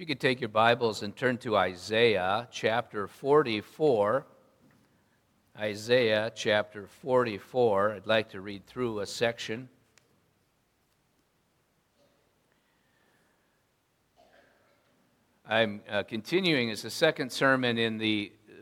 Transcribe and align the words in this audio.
If 0.00 0.08
you 0.08 0.14
could 0.14 0.20
take 0.20 0.40
your 0.40 0.48
Bibles 0.48 1.02
and 1.02 1.14
turn 1.14 1.36
to 1.40 1.58
Isaiah 1.58 2.48
chapter 2.50 3.06
44. 3.06 4.24
Isaiah 5.58 6.32
chapter 6.34 6.86
44. 6.86 7.92
I'd 7.96 8.06
like 8.06 8.30
to 8.30 8.40
read 8.40 8.66
through 8.66 9.00
a 9.00 9.06
section. 9.06 9.68
I'm 15.46 15.82
uh, 15.86 16.04
continuing 16.04 16.70
as 16.70 16.80
the 16.80 16.88
second 16.88 17.30
sermon 17.30 17.76
in 17.76 17.98
the 17.98 18.32
uh, 18.48 18.52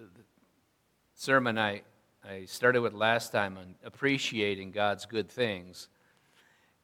sermon 1.14 1.56
I, 1.56 1.82
I 2.28 2.46
started 2.46 2.80
with 2.80 2.94
last 2.94 3.30
time 3.30 3.56
on 3.56 3.76
appreciating 3.84 4.72
God's 4.72 5.06
good 5.06 5.28
things. 5.28 5.86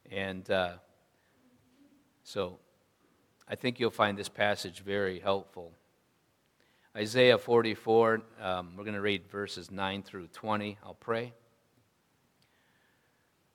And 0.09 0.49
uh, 0.49 0.75
so 2.23 2.59
I 3.47 3.55
think 3.55 3.79
you'll 3.79 3.91
find 3.91 4.17
this 4.17 4.29
passage 4.29 4.79
very 4.79 5.19
helpful. 5.19 5.71
Isaiah 6.97 7.37
44, 7.37 8.21
um, 8.41 8.73
we're 8.75 8.83
going 8.83 8.95
to 8.95 9.01
read 9.01 9.27
verses 9.27 9.69
9 9.69 10.01
through 10.01 10.27
20. 10.27 10.79
I'll 10.83 10.95
pray. 10.95 11.31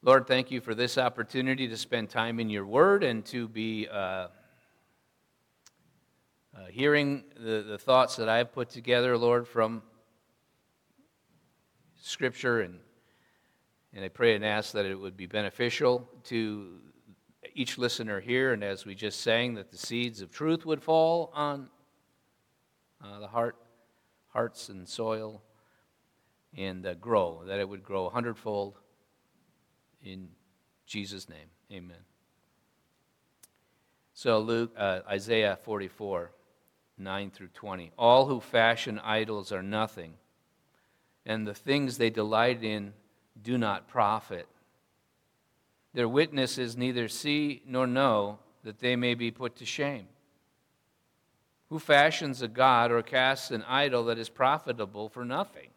Lord, 0.02 0.28
thank 0.28 0.52
you 0.52 0.60
for 0.60 0.76
this 0.76 0.96
opportunity 0.96 1.66
to 1.66 1.76
spend 1.76 2.08
time 2.08 2.38
in 2.38 2.48
your 2.48 2.64
word 2.64 3.02
and 3.02 3.24
to 3.26 3.48
be 3.48 3.88
uh, 3.90 3.96
uh, 3.96 4.28
hearing 6.68 7.24
the, 7.36 7.62
the 7.62 7.78
thoughts 7.78 8.14
that 8.16 8.28
I've 8.28 8.52
put 8.52 8.70
together, 8.70 9.18
Lord, 9.18 9.48
from 9.48 9.82
Scripture. 12.00 12.60
And, 12.60 12.78
and 13.92 14.04
I 14.04 14.08
pray 14.08 14.36
and 14.36 14.44
ask 14.44 14.70
that 14.72 14.86
it 14.86 14.94
would 14.94 15.16
be 15.16 15.26
beneficial 15.26 16.08
to 16.24 16.78
each 17.54 17.78
listener 17.78 18.20
here, 18.20 18.52
and 18.52 18.62
as 18.62 18.84
we 18.84 18.94
just 18.94 19.20
sang, 19.20 19.54
that 19.54 19.70
the 19.70 19.76
seeds 19.76 20.20
of 20.20 20.30
truth 20.30 20.64
would 20.66 20.82
fall 20.82 21.30
on 21.34 21.68
uh, 23.02 23.20
the 23.20 23.28
heart, 23.28 23.56
hearts 24.28 24.68
and 24.68 24.88
soil, 24.88 25.42
and 26.56 26.86
uh, 26.86 26.94
grow, 26.94 27.42
that 27.46 27.58
it 27.58 27.68
would 27.68 27.82
grow 27.82 28.06
a 28.06 28.10
hundredfold. 28.10 28.78
In 30.02 30.28
Jesus' 30.86 31.28
name, 31.28 31.48
amen. 31.72 32.04
So, 34.12 34.38
Luke, 34.38 34.72
uh, 34.76 35.00
Isaiah 35.08 35.58
44, 35.62 36.30
9 36.98 37.30
through 37.30 37.48
20. 37.48 37.92
All 37.98 38.26
who 38.26 38.40
fashion 38.40 38.98
idols 38.98 39.52
are 39.52 39.62
nothing, 39.62 40.14
and 41.24 41.46
the 41.46 41.54
things 41.54 41.96
they 41.96 42.10
delight 42.10 42.62
in 42.62 42.92
do 43.40 43.56
not 43.56 43.88
profit. 43.88 44.46
Their 45.92 46.08
witnesses 46.08 46.76
neither 46.76 47.08
see 47.08 47.62
nor 47.66 47.86
know 47.86 48.38
that 48.62 48.78
they 48.78 48.96
may 48.96 49.14
be 49.14 49.30
put 49.30 49.56
to 49.56 49.66
shame. 49.66 50.06
Who 51.68 51.78
fashions 51.78 52.42
a 52.42 52.48
god 52.48 52.90
or 52.90 53.02
casts 53.02 53.50
an 53.50 53.62
idol 53.62 54.04
that 54.04 54.18
is 54.18 54.28
profitable 54.28 55.08
for 55.08 55.24
nothing? 55.24 55.68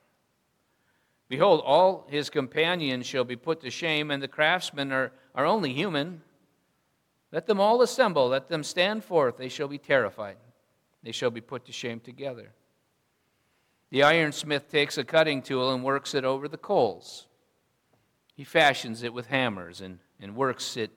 Behold, 1.29 1.61
all 1.65 2.05
his 2.09 2.29
companions 2.29 3.05
shall 3.05 3.23
be 3.23 3.35
put 3.35 3.61
to 3.61 3.71
shame, 3.71 4.11
and 4.11 4.21
the 4.21 4.27
craftsmen 4.27 4.91
are, 4.91 5.11
are 5.33 5.45
only 5.45 5.73
human. 5.73 6.21
Let 7.31 7.47
them 7.47 7.59
all 7.59 7.81
assemble, 7.81 8.27
let 8.27 8.49
them 8.49 8.63
stand 8.63 9.03
forth. 9.03 9.37
They 9.37 9.49
shall 9.49 9.67
be 9.67 9.77
terrified. 9.79 10.37
They 11.01 11.11
shall 11.11 11.31
be 11.31 11.41
put 11.41 11.65
to 11.65 11.71
shame 11.71 11.99
together. 11.99 12.51
The 13.89 14.01
ironsmith 14.01 14.69
takes 14.69 14.97
a 14.97 15.03
cutting 15.03 15.41
tool 15.41 15.73
and 15.73 15.83
works 15.83 16.13
it 16.13 16.23
over 16.23 16.47
the 16.47 16.57
coals. 16.57 17.27
He 18.35 18.43
fashions 18.43 19.03
it 19.03 19.13
with 19.13 19.27
hammers 19.27 19.81
and, 19.81 19.99
and 20.19 20.35
works 20.35 20.77
it 20.77 20.91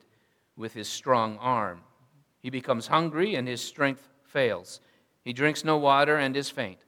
with 0.56 0.72
his 0.75 0.89
strong 0.89 1.36
arm. 1.39 1.81
He 2.41 2.50
becomes 2.50 2.86
hungry 2.86 3.34
and 3.34 3.47
his 3.47 3.61
strength 3.61 4.08
fails. 4.23 4.81
He 5.25 5.33
drinks 5.33 5.64
no 5.64 5.77
water 5.77 6.17
and 6.17 6.36
is 6.36 6.50
faint. 6.50 6.78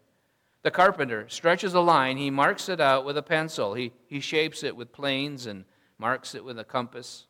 The 0.63 0.71
carpenter 0.71 1.29
stretches 1.29 1.75
a 1.75 1.81
line. 1.81 2.17
He 2.17 2.31
marks 2.31 2.69
it 2.69 2.81
out 2.81 3.05
with 3.05 3.17
a 3.17 3.23
pencil. 3.23 3.75
He, 3.75 3.93
he 4.07 4.21
shapes 4.21 4.63
it 4.63 4.77
with 4.77 4.93
planes 4.93 5.47
and 5.47 5.65
marks 5.99 6.35
it 6.35 6.45
with 6.45 6.59
a 6.59 6.65
compass. 6.65 7.27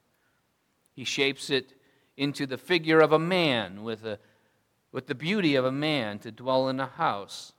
He 0.95 1.05
shapes 1.05 1.51
it 1.51 1.75
into 2.17 2.47
the 2.47 2.59
figure 2.59 3.01
of 3.01 3.13
a 3.13 3.19
man 3.19 3.83
with, 3.83 4.05
a, 4.05 4.19
with 4.93 5.07
the 5.07 5.15
beauty 5.15 5.55
of 5.55 5.65
a 5.65 5.73
man 5.73 6.19
to 6.21 6.33
dwell 6.33 6.69
in 6.69 6.81
a 6.81 6.87
house. 6.87 7.53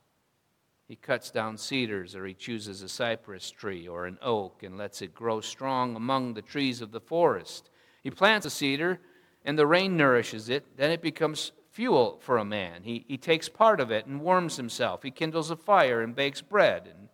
He 0.90 0.96
cuts 0.96 1.30
down 1.30 1.56
cedars, 1.56 2.16
or 2.16 2.26
he 2.26 2.34
chooses 2.34 2.82
a 2.82 2.88
cypress 2.88 3.48
tree 3.48 3.86
or 3.86 4.06
an 4.06 4.18
oak 4.20 4.64
and 4.64 4.76
lets 4.76 5.02
it 5.02 5.14
grow 5.14 5.40
strong 5.40 5.94
among 5.94 6.34
the 6.34 6.42
trees 6.42 6.80
of 6.80 6.90
the 6.90 6.98
forest. 6.98 7.70
He 8.02 8.10
plants 8.10 8.44
a 8.44 8.50
cedar, 8.50 8.98
and 9.44 9.56
the 9.56 9.68
rain 9.68 9.96
nourishes 9.96 10.48
it. 10.48 10.76
Then 10.76 10.90
it 10.90 11.00
becomes 11.00 11.52
fuel 11.70 12.18
for 12.20 12.38
a 12.38 12.44
man. 12.44 12.82
He, 12.82 13.04
he 13.06 13.16
takes 13.16 13.48
part 13.48 13.78
of 13.78 13.92
it 13.92 14.06
and 14.06 14.20
warms 14.20 14.56
himself. 14.56 15.04
He 15.04 15.12
kindles 15.12 15.52
a 15.52 15.56
fire 15.56 16.02
and 16.02 16.12
bakes 16.12 16.42
bread. 16.42 16.88
And 16.92 17.08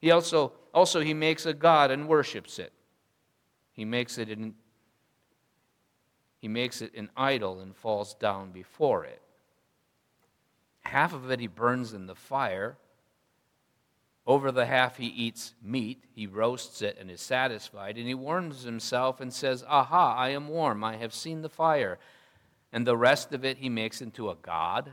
he 0.00 0.10
also, 0.10 0.54
also 0.72 1.00
he 1.00 1.12
makes 1.12 1.44
a 1.44 1.52
god 1.52 1.90
and 1.90 2.08
worships 2.08 2.58
it. 2.58 2.72
He 3.72 3.84
makes 3.84 4.16
it 4.16 4.30
an, 4.30 4.54
he 6.38 6.48
makes 6.48 6.80
it 6.80 6.94
an 6.94 7.10
idol 7.14 7.60
and 7.60 7.76
falls 7.76 8.14
down 8.14 8.52
before 8.52 9.04
it. 9.04 9.20
Half 10.80 11.12
of 11.12 11.30
it 11.30 11.40
he 11.40 11.46
burns 11.46 11.92
in 11.92 12.06
the 12.06 12.14
fire 12.14 12.78
over 14.28 14.52
the 14.52 14.66
half 14.66 14.98
he 14.98 15.06
eats 15.06 15.54
meat, 15.62 16.04
he 16.14 16.26
roasts 16.26 16.82
it 16.82 16.98
and 17.00 17.10
is 17.10 17.22
satisfied, 17.22 17.96
and 17.96 18.06
he 18.06 18.12
warms 18.12 18.62
himself 18.62 19.22
and 19.22 19.32
says, 19.32 19.64
Aha, 19.66 20.14
I 20.14 20.28
am 20.28 20.48
warm, 20.48 20.84
I 20.84 20.96
have 20.96 21.14
seen 21.14 21.40
the 21.40 21.48
fire. 21.48 21.98
And 22.70 22.86
the 22.86 22.96
rest 22.96 23.32
of 23.32 23.46
it 23.46 23.56
he 23.56 23.70
makes 23.70 24.02
into 24.02 24.28
a 24.28 24.36
god, 24.36 24.92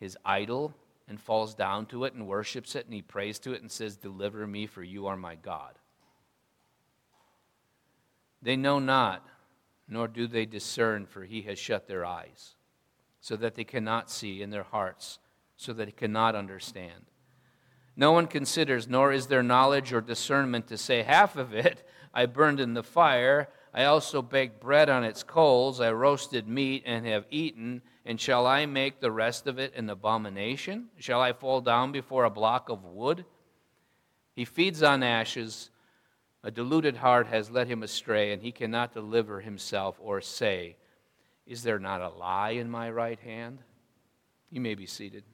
his 0.00 0.16
idol, 0.24 0.74
and 1.06 1.20
falls 1.20 1.54
down 1.54 1.84
to 1.86 2.04
it 2.04 2.14
and 2.14 2.26
worships 2.26 2.74
it, 2.74 2.86
and 2.86 2.94
he 2.94 3.02
prays 3.02 3.38
to 3.40 3.52
it 3.52 3.60
and 3.60 3.70
says, 3.70 3.98
Deliver 3.98 4.46
me, 4.46 4.66
for 4.66 4.82
you 4.82 5.08
are 5.08 5.16
my 5.16 5.34
God. 5.34 5.78
They 8.40 8.56
know 8.56 8.78
not, 8.78 9.26
nor 9.86 10.08
do 10.08 10.26
they 10.26 10.46
discern, 10.46 11.04
for 11.04 11.24
he 11.24 11.42
has 11.42 11.58
shut 11.58 11.86
their 11.86 12.06
eyes, 12.06 12.54
so 13.20 13.36
that 13.36 13.56
they 13.56 13.64
cannot 13.64 14.10
see, 14.10 14.40
in 14.40 14.48
their 14.48 14.62
hearts, 14.62 15.18
so 15.54 15.74
that 15.74 15.84
they 15.84 15.92
cannot 15.92 16.34
understand. 16.34 17.04
No 17.96 18.12
one 18.12 18.26
considers, 18.26 18.88
nor 18.88 19.12
is 19.12 19.28
there 19.28 19.42
knowledge 19.42 19.92
or 19.92 20.00
discernment 20.00 20.66
to 20.68 20.76
say, 20.76 21.02
Half 21.02 21.36
of 21.36 21.54
it 21.54 21.86
I 22.12 22.26
burned 22.26 22.60
in 22.60 22.74
the 22.74 22.82
fire. 22.82 23.48
I 23.72 23.84
also 23.84 24.22
baked 24.22 24.60
bread 24.60 24.88
on 24.88 25.04
its 25.04 25.22
coals. 25.22 25.80
I 25.80 25.92
roasted 25.92 26.48
meat 26.48 26.84
and 26.86 27.06
have 27.06 27.26
eaten. 27.30 27.82
And 28.04 28.20
shall 28.20 28.46
I 28.46 28.66
make 28.66 29.00
the 29.00 29.10
rest 29.10 29.46
of 29.46 29.58
it 29.58 29.74
an 29.74 29.90
abomination? 29.90 30.88
Shall 30.98 31.20
I 31.20 31.32
fall 31.32 31.60
down 31.60 31.90
before 31.90 32.24
a 32.24 32.30
block 32.30 32.68
of 32.68 32.84
wood? 32.84 33.24
He 34.34 34.44
feeds 34.44 34.82
on 34.82 35.02
ashes. 35.02 35.70
A 36.42 36.50
deluded 36.50 36.96
heart 36.96 37.26
has 37.28 37.50
led 37.50 37.68
him 37.68 37.82
astray, 37.82 38.32
and 38.32 38.42
he 38.42 38.52
cannot 38.52 38.92
deliver 38.92 39.40
himself 39.40 39.96
or 39.98 40.20
say, 40.20 40.76
Is 41.46 41.62
there 41.62 41.78
not 41.78 42.00
a 42.00 42.10
lie 42.10 42.50
in 42.50 42.70
my 42.70 42.90
right 42.90 43.18
hand? 43.18 43.60
You 44.50 44.60
may 44.60 44.74
be 44.74 44.86
seated. 44.86 45.24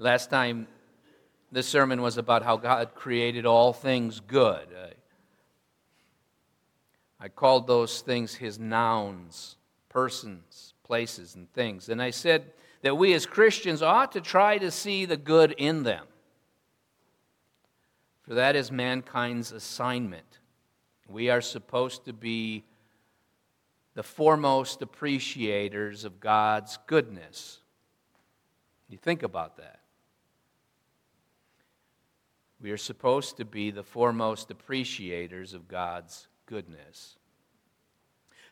Last 0.00 0.30
time, 0.30 0.66
this 1.52 1.68
sermon 1.68 2.00
was 2.00 2.16
about 2.16 2.42
how 2.42 2.56
God 2.56 2.94
created 2.94 3.44
all 3.44 3.74
things 3.74 4.18
good. 4.18 4.66
I 7.20 7.28
called 7.28 7.66
those 7.66 8.00
things 8.00 8.34
his 8.34 8.58
nouns, 8.58 9.56
persons, 9.90 10.72
places, 10.84 11.34
and 11.34 11.52
things. 11.52 11.90
And 11.90 12.00
I 12.00 12.12
said 12.12 12.50
that 12.80 12.96
we 12.96 13.12
as 13.12 13.26
Christians 13.26 13.82
ought 13.82 14.12
to 14.12 14.22
try 14.22 14.56
to 14.56 14.70
see 14.70 15.04
the 15.04 15.18
good 15.18 15.52
in 15.52 15.82
them. 15.82 16.06
For 18.22 18.32
that 18.32 18.56
is 18.56 18.72
mankind's 18.72 19.52
assignment. 19.52 20.38
We 21.08 21.28
are 21.28 21.42
supposed 21.42 22.06
to 22.06 22.14
be 22.14 22.64
the 23.92 24.02
foremost 24.02 24.80
appreciators 24.80 26.06
of 26.06 26.20
God's 26.20 26.78
goodness. 26.86 27.60
You 28.88 28.96
think 28.96 29.22
about 29.22 29.58
that. 29.58 29.79
We 32.60 32.70
are 32.72 32.76
supposed 32.76 33.38
to 33.38 33.44
be 33.44 33.70
the 33.70 33.82
foremost 33.82 34.50
appreciators 34.50 35.54
of 35.54 35.66
God's 35.66 36.28
goodness. 36.44 37.16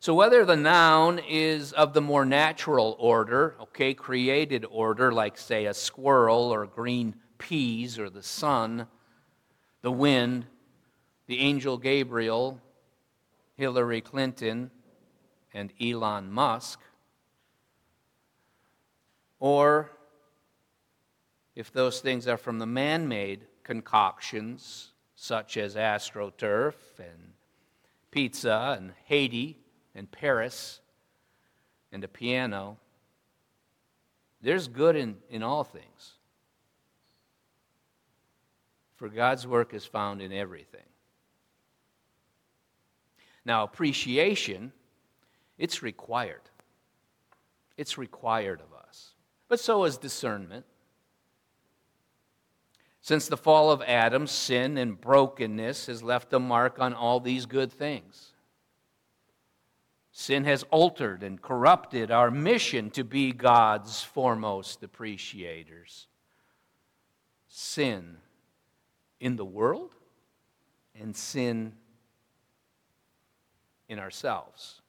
So, 0.00 0.14
whether 0.14 0.44
the 0.44 0.56
noun 0.56 1.19
is 1.19 1.72
of 1.72 1.93
the 1.93 2.00
more 2.00 2.25
natural 2.25 2.96
order, 2.99 3.56
okay, 3.60 3.93
created 3.93 4.64
order, 4.70 5.12
like, 5.12 5.37
say, 5.37 5.66
a 5.66 5.75
squirrel 5.75 6.55
or 6.55 6.66
green 6.66 7.16
peas 7.37 7.99
or 7.99 8.08
the 8.08 8.22
sun, 8.22 8.87
the 9.82 9.93
wind, 9.93 10.46
the 11.26 11.40
angel 11.40 11.76
Gabriel, 11.76 12.61
Hillary 13.56 14.00
Clinton, 14.00 14.70
and 15.52 15.72
Elon 15.81 16.31
Musk, 16.31 16.81
or 19.40 19.90
if 21.54 21.72
those 21.72 22.00
things 22.00 22.28
are 22.28 22.37
from 22.37 22.58
the 22.58 22.66
man 22.66 23.08
made 23.08 23.44
concoctions 23.68 24.92
such 25.14 25.58
as 25.58 25.74
AstroTurf 25.74 26.72
and 26.98 27.34
pizza 28.10 28.74
and 28.78 28.94
Haiti 29.04 29.58
and 29.94 30.10
Paris 30.10 30.80
and 31.92 32.02
a 32.02 32.08
piano. 32.08 32.78
There's 34.40 34.68
good 34.68 34.96
in, 34.96 35.18
in 35.28 35.42
all 35.42 35.64
things. 35.64 36.14
For 38.96 39.10
God's 39.10 39.46
work 39.46 39.74
is 39.74 39.84
found 39.84 40.22
in 40.22 40.32
everything. 40.32 40.88
Now, 43.44 43.64
appreciation, 43.64 44.72
it's 45.58 45.82
required. 45.82 46.48
It's 47.76 47.98
required 47.98 48.62
of 48.62 48.72
us. 48.72 49.10
But 49.46 49.60
so 49.60 49.84
is 49.84 49.98
discernment. 49.98 50.64
Since 53.08 53.28
the 53.28 53.38
fall 53.38 53.70
of 53.70 53.81
Adam, 53.81 54.26
sin 54.26 54.76
and 54.76 55.00
brokenness 55.00 55.87
has 55.87 56.02
left 56.02 56.31
a 56.34 56.38
mark 56.38 56.78
on 56.78 56.93
all 56.93 57.20
these 57.20 57.46
good 57.46 57.72
things. 57.72 58.34
Sin 60.12 60.44
has 60.44 60.62
altered 60.64 61.22
and 61.22 61.40
corrupted 61.40 62.10
our 62.10 62.31
mission 62.31 62.90
to 62.90 63.05
be 63.05 63.32
God's 63.32 64.02
foremost 64.02 64.82
appreciators. 64.82 66.06
Sin 67.49 68.19
in 69.20 69.37
the 69.37 69.44
world 69.46 69.94
and 70.94 71.16
sin 71.16 71.72
in 73.88 73.99
ourselves. 73.99 74.82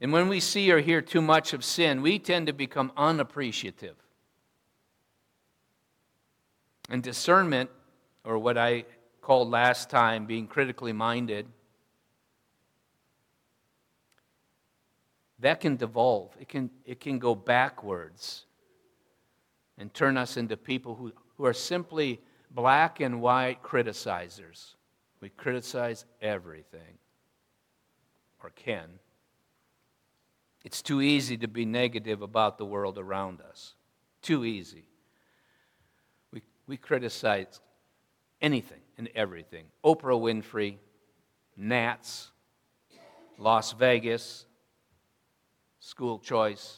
And 0.00 0.12
when 0.12 0.28
we 0.28 0.40
see 0.40 0.72
or 0.72 0.80
hear 0.80 1.02
too 1.02 1.22
much 1.22 1.52
of 1.52 1.62
sin, 1.62 2.02
we 2.02 2.18
tend 2.18 2.48
to 2.48 2.52
become 2.52 2.90
unappreciative. 2.96 3.94
And 6.88 7.02
discernment, 7.02 7.70
or 8.24 8.38
what 8.38 8.56
I 8.56 8.84
called 9.20 9.50
last 9.50 9.90
time 9.90 10.26
being 10.26 10.46
critically 10.46 10.92
minded, 10.92 11.46
that 15.40 15.60
can 15.60 15.76
devolve. 15.76 16.34
It 16.40 16.48
can, 16.48 16.70
it 16.84 17.00
can 17.00 17.18
go 17.18 17.34
backwards 17.34 18.46
and 19.76 19.92
turn 19.92 20.16
us 20.16 20.36
into 20.36 20.56
people 20.56 20.94
who, 20.94 21.12
who 21.36 21.44
are 21.44 21.52
simply 21.52 22.20
black 22.50 23.00
and 23.00 23.20
white 23.20 23.62
criticizers. 23.62 24.74
We 25.20 25.28
criticize 25.30 26.04
everything, 26.22 26.98
or 28.42 28.50
can. 28.50 28.88
It's 30.64 30.82
too 30.82 31.00
easy 31.00 31.36
to 31.38 31.48
be 31.48 31.64
negative 31.64 32.22
about 32.22 32.58
the 32.58 32.64
world 32.64 32.98
around 32.98 33.40
us. 33.40 33.74
Too 34.22 34.44
easy. 34.44 34.84
We, 36.68 36.76
criticize 36.76 37.60
anything 38.40 38.80
and 38.96 39.08
everything. 39.14 39.64
Oprah 39.84 40.20
Winfrey, 40.20 40.76
Nats, 41.56 42.30
Las 43.38 43.72
Vegas, 43.72 44.44
school 45.80 46.18
choice. 46.18 46.76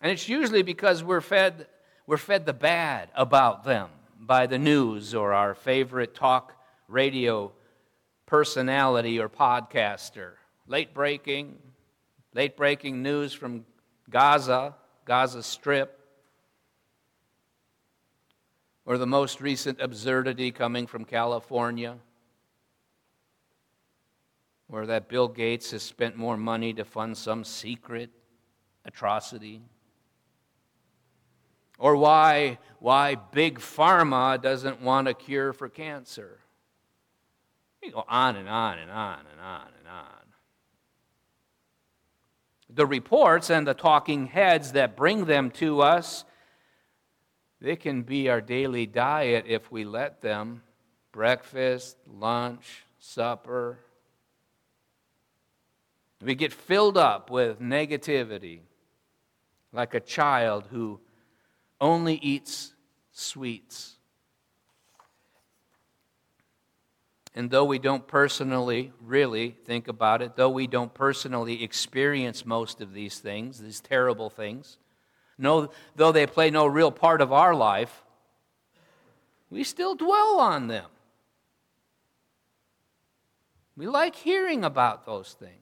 And 0.00 0.12
it's 0.12 0.28
usually 0.28 0.62
because 0.62 1.02
we're 1.02 1.20
fed, 1.20 1.66
we're 2.06 2.16
fed 2.16 2.46
the 2.46 2.52
bad 2.52 3.10
about 3.14 3.64
them 3.64 3.88
by 4.20 4.46
the 4.46 4.58
news 4.58 5.14
or 5.14 5.32
our 5.32 5.54
favorite 5.54 6.14
talk 6.14 6.54
radio 6.86 7.52
personality 8.26 9.18
or 9.18 9.28
podcaster. 9.28 10.32
Late 10.66 10.94
breaking, 10.94 11.58
late 12.34 12.56
breaking 12.56 13.02
news 13.02 13.32
from 13.32 13.64
Gaza, 14.10 14.74
Gaza 15.04 15.42
Strip, 15.42 15.98
or 18.88 18.96
the 18.96 19.06
most 19.06 19.42
recent 19.42 19.78
absurdity 19.82 20.50
coming 20.50 20.86
from 20.86 21.04
California 21.04 21.94
or 24.70 24.86
that 24.86 25.10
Bill 25.10 25.28
Gates 25.28 25.72
has 25.72 25.82
spent 25.82 26.16
more 26.16 26.38
money 26.38 26.72
to 26.72 26.86
fund 26.86 27.14
some 27.14 27.44
secret 27.44 28.08
atrocity. 28.86 29.60
Or 31.78 31.96
why, 31.96 32.56
why 32.78 33.14
Big 33.14 33.58
Pharma 33.58 34.40
doesn't 34.40 34.80
want 34.80 35.06
a 35.06 35.12
cure 35.12 35.52
for 35.52 35.68
cancer. 35.68 36.38
You 37.82 37.92
go 37.92 38.06
on 38.08 38.36
and 38.36 38.48
on 38.48 38.78
and 38.78 38.90
on 38.90 39.18
and 39.30 39.38
on 39.38 39.68
and 39.78 39.86
on. 39.86 40.06
The 42.70 42.86
reports 42.86 43.50
and 43.50 43.66
the 43.66 43.74
talking 43.74 44.28
heads 44.28 44.72
that 44.72 44.96
bring 44.96 45.26
them 45.26 45.50
to 45.52 45.82
us, 45.82 46.24
they 47.60 47.76
can 47.76 48.02
be 48.02 48.28
our 48.28 48.40
daily 48.40 48.86
diet 48.86 49.44
if 49.46 49.70
we 49.70 49.84
let 49.84 50.20
them. 50.20 50.62
Breakfast, 51.12 51.96
lunch, 52.06 52.84
supper, 52.98 53.78
we 56.20 56.34
get 56.34 56.52
filled 56.52 56.96
up 56.96 57.30
with 57.30 57.60
negativity 57.60 58.60
like 59.72 59.94
a 59.94 60.00
child 60.00 60.66
who 60.70 61.00
only 61.80 62.14
eats 62.16 62.74
sweets. 63.12 63.94
And 67.34 67.50
though 67.50 67.64
we 67.64 67.78
don't 67.78 68.06
personally 68.06 68.92
really 69.00 69.54
think 69.64 69.86
about 69.86 70.22
it, 70.22 70.34
though 70.34 70.50
we 70.50 70.66
don't 70.66 70.92
personally 70.92 71.62
experience 71.62 72.44
most 72.44 72.80
of 72.80 72.92
these 72.92 73.20
things, 73.20 73.60
these 73.60 73.80
terrible 73.80 74.28
things, 74.28 74.78
no, 75.38 75.70
though 75.96 76.12
they 76.12 76.26
play 76.26 76.50
no 76.50 76.66
real 76.66 76.90
part 76.90 77.20
of 77.20 77.32
our 77.32 77.54
life, 77.54 78.02
we 79.50 79.64
still 79.64 79.94
dwell 79.94 80.40
on 80.40 80.66
them. 80.66 80.86
We 83.76 83.86
like 83.86 84.16
hearing 84.16 84.64
about 84.64 85.06
those 85.06 85.34
things 85.38 85.58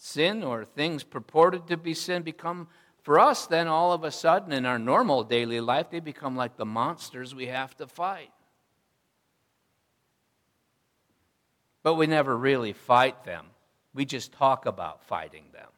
sin 0.00 0.42
or 0.42 0.64
things 0.64 1.04
purported 1.04 1.66
to 1.66 1.76
be 1.76 1.92
sin 1.92 2.22
become, 2.22 2.66
for 3.02 3.20
us, 3.20 3.46
then 3.46 3.68
all 3.68 3.92
of 3.92 4.02
a 4.02 4.10
sudden 4.10 4.50
in 4.50 4.64
our 4.64 4.78
normal 4.78 5.22
daily 5.22 5.60
life, 5.60 5.90
they 5.90 6.00
become 6.00 6.36
like 6.36 6.56
the 6.56 6.64
monsters 6.64 7.34
we 7.34 7.46
have 7.46 7.76
to 7.76 7.86
fight. 7.86 8.32
But 11.82 11.94
we 11.94 12.06
never 12.06 12.36
really 12.36 12.72
fight 12.72 13.24
them. 13.24 13.46
We 13.92 14.06
just 14.06 14.32
talk 14.32 14.64
about 14.64 15.04
fighting 15.04 15.44
them. 15.52 15.68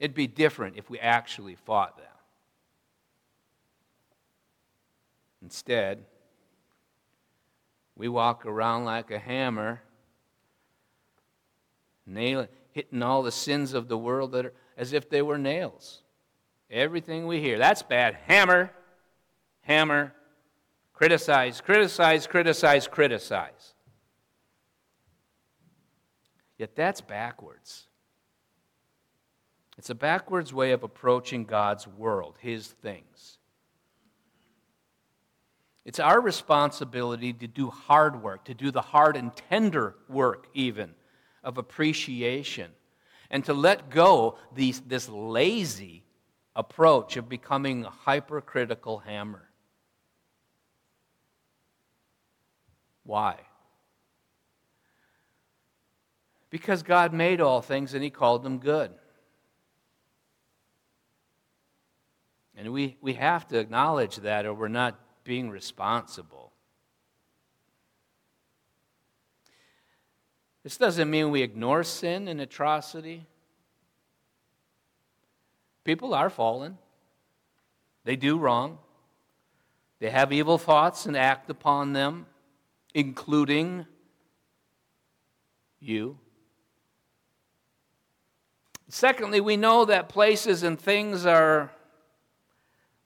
It'd 0.00 0.14
be 0.14 0.26
different 0.26 0.76
if 0.76 0.88
we 0.88 0.98
actually 0.98 1.54
fought 1.54 1.98
them. 1.98 2.06
Instead, 5.42 6.04
we 7.96 8.08
walk 8.08 8.46
around 8.46 8.86
like 8.86 9.10
a 9.10 9.18
hammer, 9.18 9.82
nail, 12.06 12.48
hitting 12.72 13.02
all 13.02 13.22
the 13.22 13.30
sins 13.30 13.74
of 13.74 13.88
the 13.88 13.98
world 13.98 14.32
that 14.32 14.46
are 14.46 14.52
as 14.76 14.94
if 14.94 15.10
they 15.10 15.20
were 15.20 15.38
nails. 15.38 16.02
Everything 16.70 17.26
we 17.26 17.40
hear, 17.40 17.58
that's 17.58 17.82
bad. 17.82 18.16
Hammer, 18.26 18.70
hammer, 19.62 20.14
criticize, 20.94 21.60
criticize, 21.60 22.26
criticize, 22.26 22.86
criticize. 22.88 23.74
Yet 26.56 26.74
that's 26.74 27.02
backwards. 27.02 27.89
It's 29.80 29.88
a 29.88 29.94
backwards 29.94 30.52
way 30.52 30.72
of 30.72 30.82
approaching 30.82 31.46
God's 31.46 31.88
world, 31.88 32.36
His 32.38 32.66
things. 32.66 33.38
It's 35.86 35.98
our 35.98 36.20
responsibility 36.20 37.32
to 37.32 37.46
do 37.46 37.70
hard 37.70 38.22
work, 38.22 38.44
to 38.44 38.52
do 38.52 38.70
the 38.70 38.82
hard 38.82 39.16
and 39.16 39.34
tender 39.34 39.94
work, 40.06 40.48
even, 40.52 40.90
of 41.42 41.56
appreciation 41.56 42.72
and 43.30 43.42
to 43.46 43.54
let 43.54 43.88
go 43.88 44.36
these, 44.54 44.80
this 44.80 45.08
lazy 45.08 46.04
approach 46.54 47.16
of 47.16 47.26
becoming 47.26 47.86
a 47.86 47.90
hypercritical 47.90 48.98
hammer. 48.98 49.48
Why? 53.04 53.36
Because 56.50 56.82
God 56.82 57.14
made 57.14 57.40
all 57.40 57.62
things 57.62 57.94
and 57.94 58.04
He 58.04 58.10
called 58.10 58.42
them 58.42 58.58
good. 58.58 58.90
And 62.60 62.74
we, 62.74 62.98
we 63.00 63.14
have 63.14 63.48
to 63.48 63.58
acknowledge 63.58 64.16
that 64.16 64.44
or 64.44 64.52
we're 64.52 64.68
not 64.68 65.00
being 65.24 65.48
responsible. 65.48 66.52
This 70.62 70.76
doesn't 70.76 71.08
mean 71.08 71.30
we 71.30 71.40
ignore 71.40 71.82
sin 71.84 72.28
and 72.28 72.38
atrocity. 72.38 73.24
People 75.84 76.12
are 76.12 76.28
fallen, 76.28 76.76
they 78.04 78.14
do 78.14 78.36
wrong, 78.36 78.76
they 79.98 80.10
have 80.10 80.30
evil 80.30 80.58
thoughts 80.58 81.06
and 81.06 81.16
act 81.16 81.48
upon 81.48 81.94
them, 81.94 82.26
including 82.92 83.86
you. 85.80 86.18
Secondly, 88.88 89.40
we 89.40 89.56
know 89.56 89.86
that 89.86 90.10
places 90.10 90.62
and 90.62 90.78
things 90.78 91.24
are, 91.24 91.70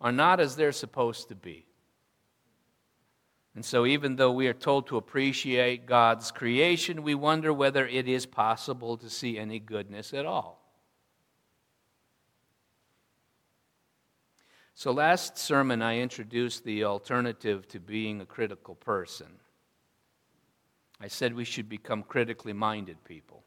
are 0.05 0.13
not 0.13 0.39
as 0.39 0.55
they're 0.55 0.71
supposed 0.71 1.29
to 1.31 1.35
be. 1.35 1.65
And 3.55 3.65
so, 3.65 3.87
even 3.87 4.17
though 4.17 4.33
we 4.33 4.49
are 4.49 4.53
told 4.53 4.89
to 4.89 4.99
appreciate 4.99 5.87
God's 5.87 6.31
creation, 6.31 7.03
we 7.03 7.15
wonder 7.15 7.53
whether 7.53 7.87
it 7.87 8.07
is 8.07 8.27
possible 8.27 8.99
to 8.99 9.09
see 9.09 9.39
any 9.39 9.59
goodness 9.59 10.13
at 10.13 10.27
all. 10.27 10.61
So, 14.75 14.91
last 14.91 15.39
sermon, 15.39 15.81
I 15.81 16.01
introduced 16.01 16.65
the 16.65 16.85
alternative 16.85 17.67
to 17.69 17.81
being 17.81 18.21
a 18.21 18.27
critical 18.27 18.75
person. 18.75 19.39
I 21.01 21.09
said 21.09 21.33
we 21.33 21.45
should 21.45 21.69
become 21.69 22.03
critically 22.03 22.53
minded 22.53 23.03
people. 23.05 23.45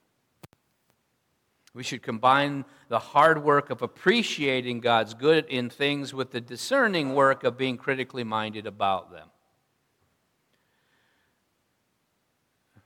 We 1.77 1.83
should 1.83 2.01
combine 2.01 2.65
the 2.89 2.97
hard 2.97 3.43
work 3.43 3.69
of 3.69 3.83
appreciating 3.83 4.79
God's 4.79 5.13
good 5.13 5.45
in 5.45 5.69
things 5.69 6.11
with 6.11 6.31
the 6.31 6.41
discerning 6.41 7.13
work 7.13 7.43
of 7.43 7.55
being 7.55 7.77
critically 7.77 8.23
minded 8.23 8.65
about 8.65 9.11
them. 9.11 9.27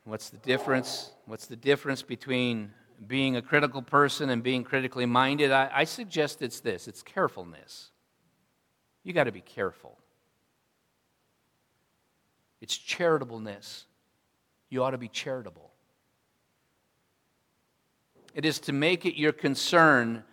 What's 0.03 0.29
the 0.29 0.39
difference? 0.39 1.11
What's 1.25 1.45
the 1.45 1.55
difference 1.55 2.01
between 2.01 2.73
being 3.07 3.37
a 3.37 3.41
critical 3.41 3.81
person 3.81 4.29
and 4.29 4.43
being 4.43 4.65
critically 4.65 5.05
minded? 5.05 5.53
I, 5.53 5.69
I 5.73 5.83
suggest 5.85 6.41
it's 6.41 6.59
this 6.59 6.89
it's 6.89 7.01
carefulness. 7.01 7.91
You 9.05 9.13
got 9.13 9.23
to 9.23 9.31
be 9.31 9.39
careful. 9.39 9.97
It's 12.59 12.77
charitableness. 12.77 13.85
You 14.69 14.83
ought 14.83 14.91
to 14.91 14.97
be 14.97 15.07
charitable. 15.07 15.70
It 18.33 18.45
is 18.45 18.59
to 18.61 18.73
make 18.73 19.05
it 19.05 19.15
your 19.15 19.33
concern, 19.33 20.23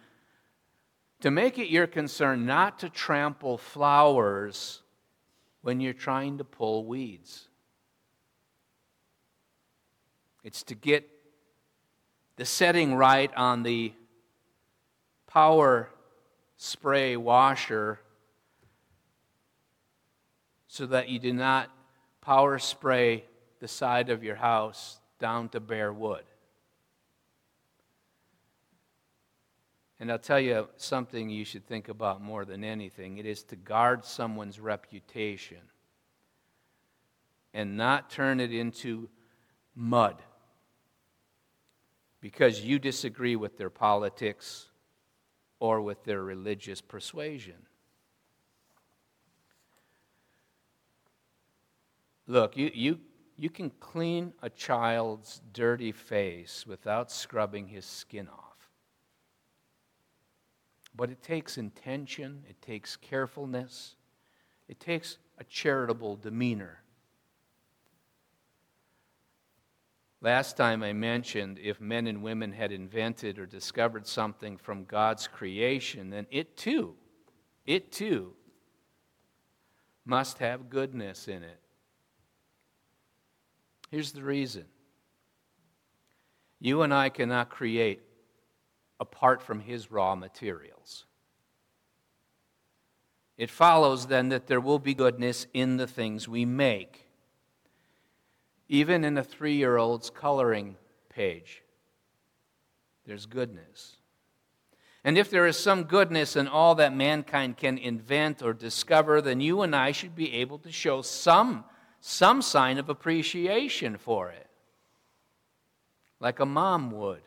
to 1.21 1.31
make 1.31 1.59
it 1.59 1.69
your 1.69 1.87
concern 1.87 2.47
not 2.47 2.79
to 2.81 2.89
trample 2.89 3.59
flowers 3.59 4.83
when 5.63 5.81
you're 5.81 5.93
trying 5.93 6.39
to 6.39 6.45
pull 6.45 6.85
weeds. 6.85 7.49
It's 10.45 10.63
to 10.65 10.75
get 10.75 11.09
the 12.37 12.45
setting 12.45 12.95
right 12.95 13.35
on 13.35 13.65
the 13.65 13.93
power 15.27 15.91
spray 16.57 17.17
washer 17.17 17.99
so 20.69 20.87
that 20.87 21.09
you 21.09 21.19
do 21.19 21.33
not 21.33 21.71
power 22.21 22.59
spray 22.59 23.25
the 23.59 23.67
side 23.67 24.09
of 24.09 24.23
your 24.23 24.37
house 24.37 25.01
down 25.19 25.49
to 25.49 25.61
bare 25.61 25.93
wood. 25.93 26.25
And 30.01 30.13
I'll 30.13 30.19
tell 30.19 30.39
you 30.39 30.69
something 30.77 31.29
you 31.29 31.45
should 31.45 31.67
think 31.67 31.89
about 31.89 32.23
more 32.23 32.45
than 32.45 32.63
anything 32.63 33.19
it 33.19 33.27
is 33.27 33.43
to 33.45 33.57
guard 33.57 34.05
someone's 34.05 34.61
reputation 34.61 35.59
and 37.53 37.77
not 37.77 38.11
turn 38.11 38.39
it 38.39 38.53
into 38.53 39.09
mud 39.75 40.23
because 42.21 42.61
you 42.61 42.79
disagree 42.79 43.37
with 43.37 43.59
their 43.59 43.71
politics 43.71 44.69
or 45.61 45.81
with 45.81 46.05
their 46.05 46.23
religious 46.23 46.81
persuasion. 46.81 47.67
Look, 52.27 52.57
you, 52.57 52.71
you, 52.75 53.01
you 53.37 53.51
can 53.51 53.71
clean 53.81 54.35
a 54.43 54.51
child's 54.51 55.41
dirty 55.53 55.93
face 55.93 56.67
without 56.67 57.11
scrubbing 57.11 57.69
his 57.69 57.87
skin 57.87 58.29
off. 58.29 58.48
But 60.99 61.11
it 61.11 61.23
takes 61.23 61.59
intention, 61.59 62.43
it 62.51 62.61
takes 62.61 62.97
carefulness, 62.97 63.95
it 64.67 64.81
takes 64.81 65.19
a 65.39 65.45
charitable 65.45 66.17
demeanor. 66.17 66.83
Last 70.21 70.57
time 70.57 70.83
I 70.83 70.93
mentioned 70.93 71.61
if 71.61 71.81
men 71.81 72.09
and 72.09 72.21
women 72.21 72.51
had 72.51 72.73
invented 72.73 73.39
or 73.39 73.47
discovered 73.47 74.09
something 74.09 74.57
from 74.57 74.87
God's 74.87 75.29
creation, 75.29 76.11
then 76.11 76.27
it 76.33 76.57
too, 76.57 76.97
it 77.65 77.93
too 77.93 78.33
must 80.05 80.39
have 80.39 80.69
goodness 80.69 81.29
in 81.29 81.45
it. 81.45 81.61
Here's 83.93 84.11
the 84.11 84.25
reason 84.25 84.65
you 86.59 86.83
and 86.83 86.93
I 86.93 87.09
cannot 87.09 87.51
create 87.51 88.08
apart 89.01 89.43
from 89.43 89.61
his 89.61 89.91
raw 89.91 90.15
materials. 90.15 91.05
It 93.37 93.51
follows 93.51 94.09
then 94.09 94.31
that 94.31 94.49
there 94.49 94.61
will 94.61 94.81
be 94.81 94.95
goodness 94.95 95.47
in 95.55 95.77
the 95.77 95.87
things 95.87 96.29
we 96.29 96.45
make. 96.45 97.07
Even 98.69 99.05
in 99.05 99.17
a 99.17 99.23
three 99.23 99.55
year 99.55 99.77
old's 99.77 100.11
coloring 100.11 100.77
page, 101.09 101.63
there's 103.07 103.27
goodness. 103.27 103.97
And 105.05 105.17
if 105.17 105.31
there 105.31 105.47
is 105.47 105.57
some 105.57 105.85
goodness 105.85 106.35
in 106.35 106.49
all 106.49 106.75
that 106.75 106.95
mankind 106.95 107.57
can 107.57 107.79
invent 107.79 108.43
or 108.43 108.53
discover, 108.53 109.23
then 109.23 109.41
you 109.41 109.63
and 109.63 109.75
I 109.75 109.93
should 109.93 110.17
be 110.17 110.35
able 110.35 110.59
to 110.59 110.73
show 110.73 111.01
some, 111.03 111.65
some 112.01 112.43
sign 112.43 112.77
of 112.77 112.89
appreciation 112.89 113.97
for 113.97 114.31
it, 114.31 114.49
like 116.19 116.41
a 116.41 116.45
mom 116.45 116.91
would. 116.91 117.23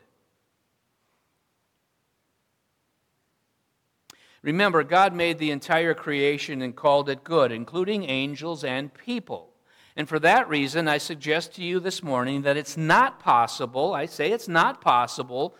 Remember, 4.42 4.82
God 4.82 5.14
made 5.14 5.38
the 5.38 5.52
entire 5.52 5.94
creation 5.94 6.62
and 6.62 6.74
called 6.74 7.08
it 7.08 7.22
good, 7.22 7.52
including 7.52 8.04
angels 8.04 8.64
and 8.64 8.92
people. 8.92 9.50
And 9.96 10.08
for 10.08 10.18
that 10.18 10.48
reason, 10.48 10.88
I 10.88 10.98
suggest 10.98 11.54
to 11.54 11.62
you 11.62 11.78
this 11.78 12.02
morning 12.02 12.42
that 12.42 12.56
it's 12.56 12.76
not 12.76 13.20
possible, 13.20 13.94
I 13.94 14.06
say 14.06 14.32
it's 14.32 14.48
not 14.48 14.80
possible, 14.80 15.54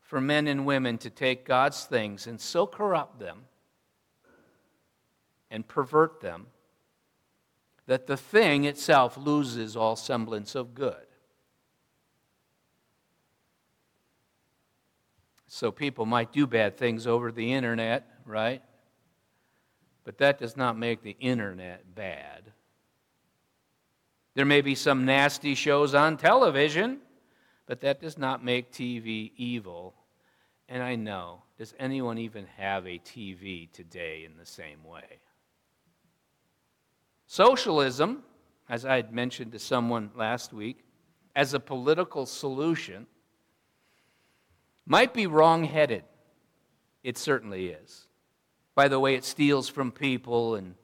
for 0.00 0.20
men 0.20 0.46
and 0.46 0.66
women 0.66 0.98
to 0.98 1.10
take 1.10 1.46
God's 1.46 1.84
things 1.84 2.26
and 2.26 2.40
so 2.40 2.66
corrupt 2.66 3.18
them 3.18 3.44
and 5.50 5.66
pervert 5.66 6.20
them 6.20 6.48
that 7.86 8.06
the 8.06 8.16
thing 8.16 8.64
itself 8.64 9.16
loses 9.16 9.74
all 9.76 9.96
semblance 9.96 10.54
of 10.54 10.74
good. 10.74 11.06
So 15.54 15.70
people 15.70 16.06
might 16.06 16.32
do 16.32 16.46
bad 16.46 16.78
things 16.78 17.06
over 17.06 17.30
the 17.30 17.52
internet, 17.52 18.08
right? 18.24 18.62
But 20.02 20.16
that 20.16 20.38
does 20.38 20.56
not 20.56 20.78
make 20.78 21.02
the 21.02 21.14
internet 21.20 21.94
bad. 21.94 22.52
There 24.34 24.46
may 24.46 24.62
be 24.62 24.74
some 24.74 25.04
nasty 25.04 25.54
shows 25.54 25.94
on 25.94 26.16
television, 26.16 27.00
but 27.66 27.82
that 27.82 28.00
does 28.00 28.16
not 28.16 28.42
make 28.42 28.72
TV 28.72 29.32
evil. 29.36 29.92
And 30.70 30.82
I 30.82 30.94
know, 30.94 31.42
does 31.58 31.74
anyone 31.78 32.16
even 32.16 32.46
have 32.56 32.86
a 32.86 32.98
TV 32.98 33.70
today 33.72 34.24
in 34.24 34.38
the 34.38 34.46
same 34.46 34.82
way? 34.82 35.20
Socialism, 37.26 38.22
as 38.70 38.86
I 38.86 38.96
had 38.96 39.12
mentioned 39.12 39.52
to 39.52 39.58
someone 39.58 40.12
last 40.16 40.54
week, 40.54 40.78
as 41.36 41.52
a 41.52 41.60
political 41.60 42.24
solution, 42.24 43.06
might 44.86 45.14
be 45.14 45.26
wrong 45.26 45.64
headed. 45.64 46.04
It 47.02 47.18
certainly 47.18 47.68
is. 47.68 48.06
By 48.74 48.88
the 48.88 49.00
way, 49.00 49.14
it 49.14 49.24
steals 49.24 49.68
from 49.68 49.92
people 49.92 50.54
and 50.54 50.74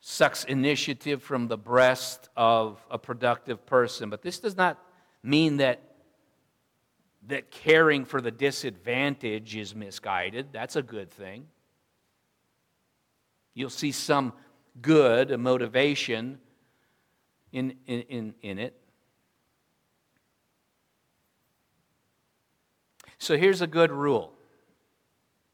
sucks 0.00 0.44
initiative 0.44 1.22
from 1.22 1.48
the 1.48 1.56
breast 1.56 2.28
of 2.36 2.84
a 2.90 2.98
productive 2.98 3.64
person. 3.66 4.10
But 4.10 4.22
this 4.22 4.38
does 4.38 4.56
not 4.56 4.78
mean 5.22 5.56
that, 5.56 5.80
that 7.26 7.50
caring 7.50 8.04
for 8.04 8.20
the 8.20 8.30
disadvantage 8.30 9.56
is 9.56 9.74
misguided. 9.74 10.48
That's 10.52 10.76
a 10.76 10.82
good 10.82 11.10
thing. 11.10 11.46
You'll 13.54 13.70
see 13.70 13.92
some 13.92 14.34
good, 14.82 15.30
a 15.30 15.38
motivation 15.38 16.38
in, 17.52 17.74
in, 17.86 18.00
in, 18.02 18.34
in 18.42 18.58
it. 18.58 18.78
So 23.24 23.38
here's 23.38 23.62
a 23.62 23.66
good 23.66 23.90
rule 23.90 24.34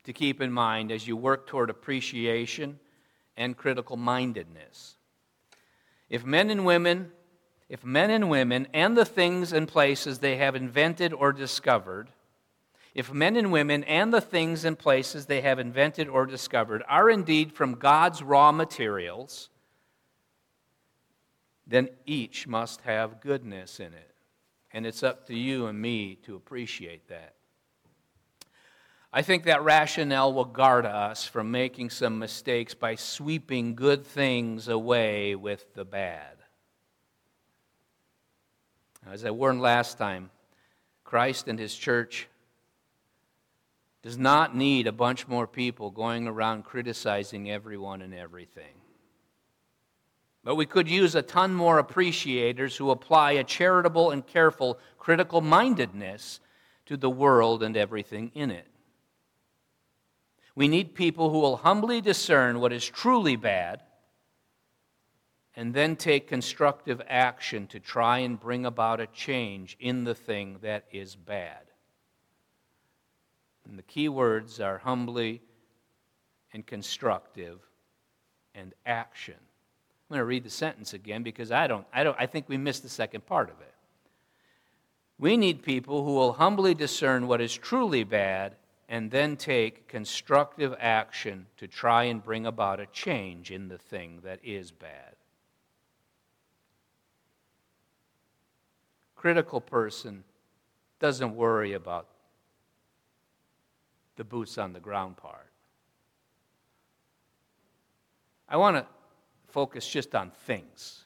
to 0.03 0.12
keep 0.12 0.41
in 0.41 0.50
mind 0.50 0.91
as 0.91 1.07
you 1.07 1.17
work 1.17 1.47
toward 1.47 1.71
appreciation 1.71 2.81
and 3.37 3.57
critical 3.57 3.97
mindedness. 3.97 4.97
If 6.09 6.25
men 6.25 6.50
and 6.50 6.67
women, 6.67 7.12
if 7.69 7.85
men 7.85 8.11
and 8.11 8.29
women 8.29 8.67
and 8.75 8.97
the 8.97 9.05
things 9.05 9.53
and 9.53 9.69
places 9.69 10.19
they 10.19 10.37
have 10.37 10.57
invented 10.57 11.12
or 11.12 11.33
discovered, 11.33 12.09
if 12.93 13.12
men 13.12 13.37
and 13.37 13.53
women 13.53 13.85
and 13.85 14.12
the 14.12 14.21
things 14.21 14.65
and 14.65 14.77
places 14.77 15.27
they 15.27 15.41
have 15.43 15.61
invented 15.61 16.09
or 16.09 16.27
discovered 16.27 16.83
are 16.89 17.09
indeed 17.09 17.53
from 17.53 17.77
God's 17.77 18.21
raw 18.21 18.50
materials, 18.50 19.49
then 21.69 21.89
each 22.05 22.49
must 22.49 22.81
have 22.81 23.21
goodness 23.21 23.79
in 23.79 23.95
it. 23.95 24.17
And 24.73 24.85
it's 24.85 25.05
up 25.05 25.29
to 25.29 25.37
you 25.37 25.67
and 25.67 25.81
me 25.81 26.17
to 26.25 26.35
appreciate 26.35 27.07
that. 27.07 27.37
I 29.12 29.23
think 29.23 29.45
that 29.45 29.64
rationale 29.64 30.33
will 30.33 30.45
guard 30.45 30.87
us 30.87 31.25
from 31.25 31.50
making 31.50 31.90
some 31.90 32.21
mistakes 32.21 32.75
by 32.75 32.95
sweeping 32.95 33.75
good 33.75 34.07
things 34.07 34.69
away 34.69 35.35
with 35.35 35.75
the 35.75 35.85
bad. 35.85 36.37
As 39.05 39.25
I 39.25 39.31
warned 39.31 39.61
last 39.61 39.99
time, 39.99 40.31
Christ 41.02 41.49
and 41.49 41.59
his 41.59 41.75
church 41.75 42.29
does 44.02 44.17
not 44.17 44.57
need 44.57 44.87
a 44.87 44.93
bunch 44.93 45.26
more 45.26 45.47
people 45.47 45.90
going 45.90 46.29
around 46.29 46.64
criticizing 46.64 47.50
everyone 47.50 48.02
and 48.02 48.14
everything. 48.14 48.75
But 50.45 50.55
we 50.55 50.67
could 50.67 50.88
use 50.88 51.17
a 51.17 51.23
ton 51.23 51.52
more 51.52 51.79
appreciators 51.79 52.76
who 52.76 52.90
apply 52.90 53.33
a 53.33 53.45
charitable 53.45 54.12
and 54.12 54.25
careful 54.25 54.79
critical 54.99 55.40
mindedness 55.40 56.38
to 56.87 56.97
the 56.97 57.11
world 57.11 57.64
and 57.64 57.76
everything 57.76 58.31
in 58.35 58.52
it. 58.52 58.70
We 60.61 60.69
need 60.69 60.95
people 60.95 61.31
who 61.31 61.40
will 61.40 61.57
humbly 61.57 62.02
discern 62.02 62.61
what 62.61 62.71
is 62.71 62.87
truly 62.87 63.35
bad 63.35 63.81
and 65.57 65.73
then 65.73 65.97
take 65.97 66.29
constructive 66.29 67.00
action 67.09 67.67
to 67.69 67.81
try 67.81 68.19
and 68.19 68.38
bring 68.38 68.67
about 68.67 69.00
a 69.00 69.07
change 69.07 69.79
in 69.81 70.05
the 70.05 70.14
thing 70.14 70.59
that 70.61 70.85
is 70.93 71.17
bad. 71.17 71.62
And 73.67 73.79
the 73.79 73.83
key 73.83 74.11
words 74.11 74.61
are 74.61 74.76
humbly 74.76 75.40
and 76.52 76.67
constructive 76.67 77.61
and 78.55 78.75
action. 78.85 79.37
I'm 79.38 80.14
going 80.14 80.19
to 80.19 80.26
read 80.26 80.45
the 80.45 80.50
sentence 80.50 80.93
again 80.93 81.23
because 81.23 81.50
I 81.50 81.69
don't, 81.69 81.87
I 81.90 82.05
don't 82.05 82.19
I 82.21 82.26
think 82.26 82.50
we 82.50 82.59
missed 82.59 82.83
the 82.83 82.90
second 82.90 83.25
part 83.25 83.49
of 83.49 83.59
it. 83.62 83.75
We 85.19 85.38
need 85.38 85.62
people 85.62 86.05
who 86.05 86.12
will 86.12 86.35
humbly 86.35 86.75
discern 86.75 87.29
what 87.29 87.40
is 87.40 87.57
truly 87.57 88.05
bad 88.05 88.57
and 88.91 89.13
then 89.13 89.37
take 89.37 89.87
constructive 89.87 90.75
action 90.81 91.47
to 91.57 91.69
try 91.69 92.03
and 92.03 92.25
bring 92.25 92.45
about 92.45 92.81
a 92.81 92.87
change 92.87 93.53
in 93.53 93.69
the 93.69 93.79
thing 93.79 94.19
that 94.25 94.41
is 94.43 94.73
bad. 94.73 95.15
Critical 99.15 99.61
person 99.61 100.25
doesn't 100.99 101.37
worry 101.37 101.73
about 101.73 102.09
the 104.17 104.25
boots 104.25 104.59
on 104.59 104.73
the 104.73 104.81
ground 104.81 105.17
part. 105.17 105.53
I 108.49 108.57
want 108.57 108.77
to 108.77 108.87
focus 109.47 109.87
just 109.87 110.17
on 110.17 110.33
things 110.33 111.05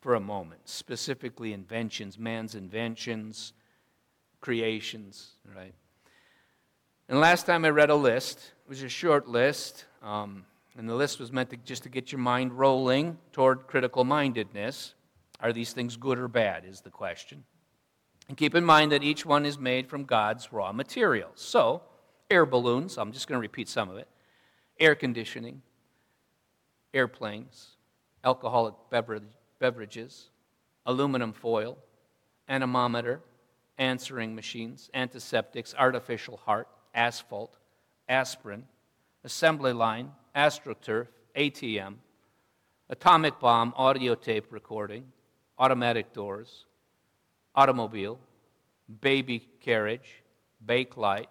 for 0.00 0.14
a 0.14 0.20
moment, 0.20 0.62
specifically 0.64 1.52
inventions, 1.52 2.18
man's 2.18 2.54
inventions, 2.54 3.52
creations, 4.40 5.32
right? 5.54 5.74
And 7.10 7.18
last 7.18 7.44
time 7.44 7.64
I 7.64 7.70
read 7.70 7.90
a 7.90 7.96
list, 7.96 8.38
it 8.38 8.68
was 8.68 8.84
a 8.84 8.88
short 8.88 9.26
list, 9.26 9.84
um, 10.00 10.44
and 10.78 10.88
the 10.88 10.94
list 10.94 11.18
was 11.18 11.32
meant 11.32 11.50
to, 11.50 11.56
just 11.56 11.82
to 11.82 11.88
get 11.88 12.12
your 12.12 12.20
mind 12.20 12.52
rolling 12.52 13.18
toward 13.32 13.66
critical 13.66 14.04
mindedness. 14.04 14.94
Are 15.40 15.52
these 15.52 15.72
things 15.72 15.96
good 15.96 16.20
or 16.20 16.28
bad? 16.28 16.64
Is 16.64 16.82
the 16.82 16.90
question. 16.90 17.42
And 18.28 18.36
keep 18.36 18.54
in 18.54 18.64
mind 18.64 18.92
that 18.92 19.02
each 19.02 19.26
one 19.26 19.44
is 19.44 19.58
made 19.58 19.88
from 19.88 20.04
God's 20.04 20.52
raw 20.52 20.70
materials. 20.70 21.40
So, 21.40 21.82
air 22.30 22.46
balloons, 22.46 22.96
I'm 22.96 23.10
just 23.10 23.26
going 23.26 23.38
to 23.38 23.42
repeat 23.42 23.68
some 23.68 23.90
of 23.90 23.96
it, 23.96 24.06
air 24.78 24.94
conditioning, 24.94 25.62
airplanes, 26.94 27.70
alcoholic 28.22 28.74
beverages, 29.58 30.30
aluminum 30.86 31.32
foil, 31.32 31.76
anemometer, 32.48 33.20
answering 33.78 34.32
machines, 34.36 34.90
antiseptics, 34.94 35.74
artificial 35.76 36.36
heart, 36.36 36.68
asphalt, 36.94 37.56
aspirin, 38.08 38.64
assembly 39.24 39.72
line, 39.72 40.10
astroturf, 40.34 41.08
ATM, 41.36 41.94
atomic 42.88 43.38
bomb, 43.38 43.72
audio 43.76 44.14
tape 44.14 44.46
recording, 44.50 45.04
automatic 45.58 46.12
doors, 46.12 46.64
automobile, 47.54 48.18
baby 49.00 49.48
carriage, 49.60 50.22
Bakelite, 50.66 51.26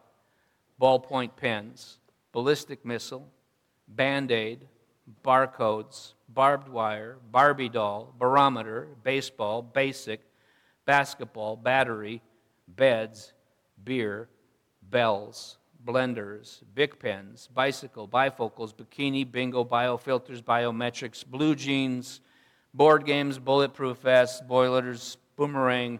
ballpoint 0.82 1.36
pens, 1.36 2.00
ballistic 2.32 2.86
missile, 2.86 3.28
band 3.88 4.32
aid, 4.32 4.68
barcodes, 5.24 6.14
barbed 6.30 6.70
wire, 6.70 7.18
Barbie 7.32 7.70
doll, 7.70 8.14
barometer, 8.18 8.88
baseball, 9.04 9.62
basic, 9.62 10.22
basketball, 10.86 11.56
battery, 11.56 12.22
beds, 12.68 13.34
beer, 13.84 14.30
bells, 14.90 15.58
blenders, 15.86 16.62
Bic 16.74 17.00
pens, 17.00 17.50
bicycle, 17.54 18.08
bifocals, 18.08 18.74
bikini, 18.74 19.30
bingo, 19.30 19.64
biofilters, 19.64 20.42
biometrics, 20.42 21.26
blue 21.26 21.56
jeans, 21.56 22.22
board 22.74 23.06
games, 23.06 23.40
bulletproof 23.40 23.98
vests, 23.98 24.42
boilers, 24.42 25.18
boomerang, 25.36 26.00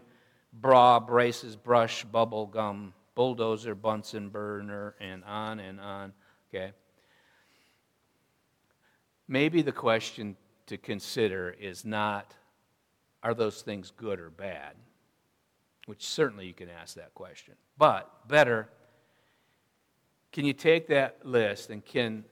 bra, 0.52 1.00
braces, 1.00 1.56
brush, 1.56 2.04
bubble 2.04 2.46
gum, 2.46 2.92
bulldozer, 3.14 3.74
Bunsen 3.74 4.28
burner, 4.28 4.94
and 5.00 5.24
on 5.24 5.60
and 5.60 5.80
on. 5.80 6.12
Okay? 6.48 6.72
Maybe 9.28 9.62
the 9.62 9.72
question 9.72 10.36
to 10.66 10.76
consider 10.76 11.54
is 11.58 11.84
not 11.84 12.34
are 13.22 13.34
those 13.34 13.62
things 13.62 13.92
good 13.96 14.18
or 14.18 14.30
bad? 14.30 14.74
Which 15.86 16.06
certainly 16.06 16.46
you 16.46 16.54
can 16.54 16.68
ask 16.70 16.94
that 16.94 17.14
question. 17.14 17.54
But 17.76 18.28
better, 18.28 18.68
can 20.32 20.44
you 20.44 20.52
take 20.52 20.88
that 20.88 21.18
list 21.24 21.70
and 21.70 21.84
can 21.84 22.24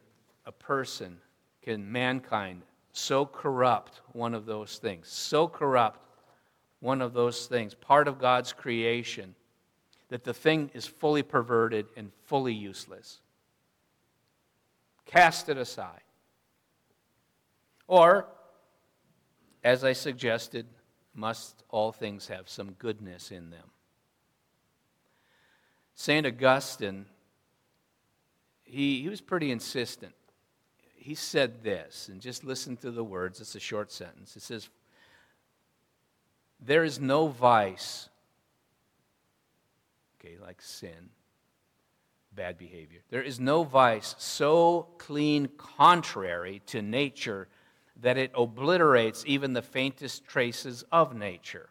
a 0.46 0.52
person, 0.52 1.18
can 1.62 1.90
mankind 1.90 2.62
so 2.92 3.26
corrupt 3.26 4.00
one 4.12 4.34
of 4.34 4.46
those 4.46 4.78
things, 4.78 5.08
so 5.08 5.46
corrupt 5.46 6.00
one 6.80 7.02
of 7.02 7.12
those 7.12 7.46
things, 7.46 7.74
part 7.74 8.08
of 8.08 8.18
God's 8.18 8.52
creation, 8.52 9.34
that 10.08 10.24
the 10.24 10.34
thing 10.34 10.70
is 10.74 10.86
fully 10.86 11.22
perverted 11.22 11.86
and 11.96 12.10
fully 12.24 12.54
useless. 12.54 13.20
Cast 15.04 15.48
it 15.48 15.58
aside. 15.58 16.00
Or, 17.86 18.26
as 19.64 19.82
I 19.82 19.92
suggested, 19.92 20.66
must 21.14 21.62
all 21.68 21.90
things 21.90 22.28
have 22.28 22.48
some 22.48 22.72
goodness 22.72 23.30
in 23.30 23.50
them? 23.50 23.70
St. 25.94 26.26
Augustine, 26.26 27.06
he, 28.68 29.02
he 29.02 29.08
was 29.08 29.20
pretty 29.20 29.50
insistent. 29.50 30.14
He 30.94 31.14
said 31.14 31.62
this, 31.62 32.08
and 32.08 32.20
just 32.20 32.44
listen 32.44 32.76
to 32.78 32.90
the 32.90 33.04
words, 33.04 33.40
it's 33.40 33.54
a 33.54 33.60
short 33.60 33.90
sentence. 33.90 34.36
It 34.36 34.42
says, 34.42 34.68
There 36.60 36.84
is 36.84 37.00
no 37.00 37.28
vice 37.28 38.08
okay, 40.28 40.36
like 40.42 40.60
sin, 40.60 41.10
bad 42.34 42.58
behavior. 42.58 43.00
There 43.10 43.22
is 43.22 43.40
no 43.40 43.64
vice 43.64 44.14
so 44.18 44.88
clean 44.98 45.48
contrary 45.56 46.62
to 46.66 46.82
nature 46.82 47.48
that 48.00 48.16
it 48.16 48.30
obliterates 48.34 49.24
even 49.26 49.52
the 49.52 49.62
faintest 49.62 50.26
traces 50.26 50.84
of 50.92 51.16
nature. 51.16 51.68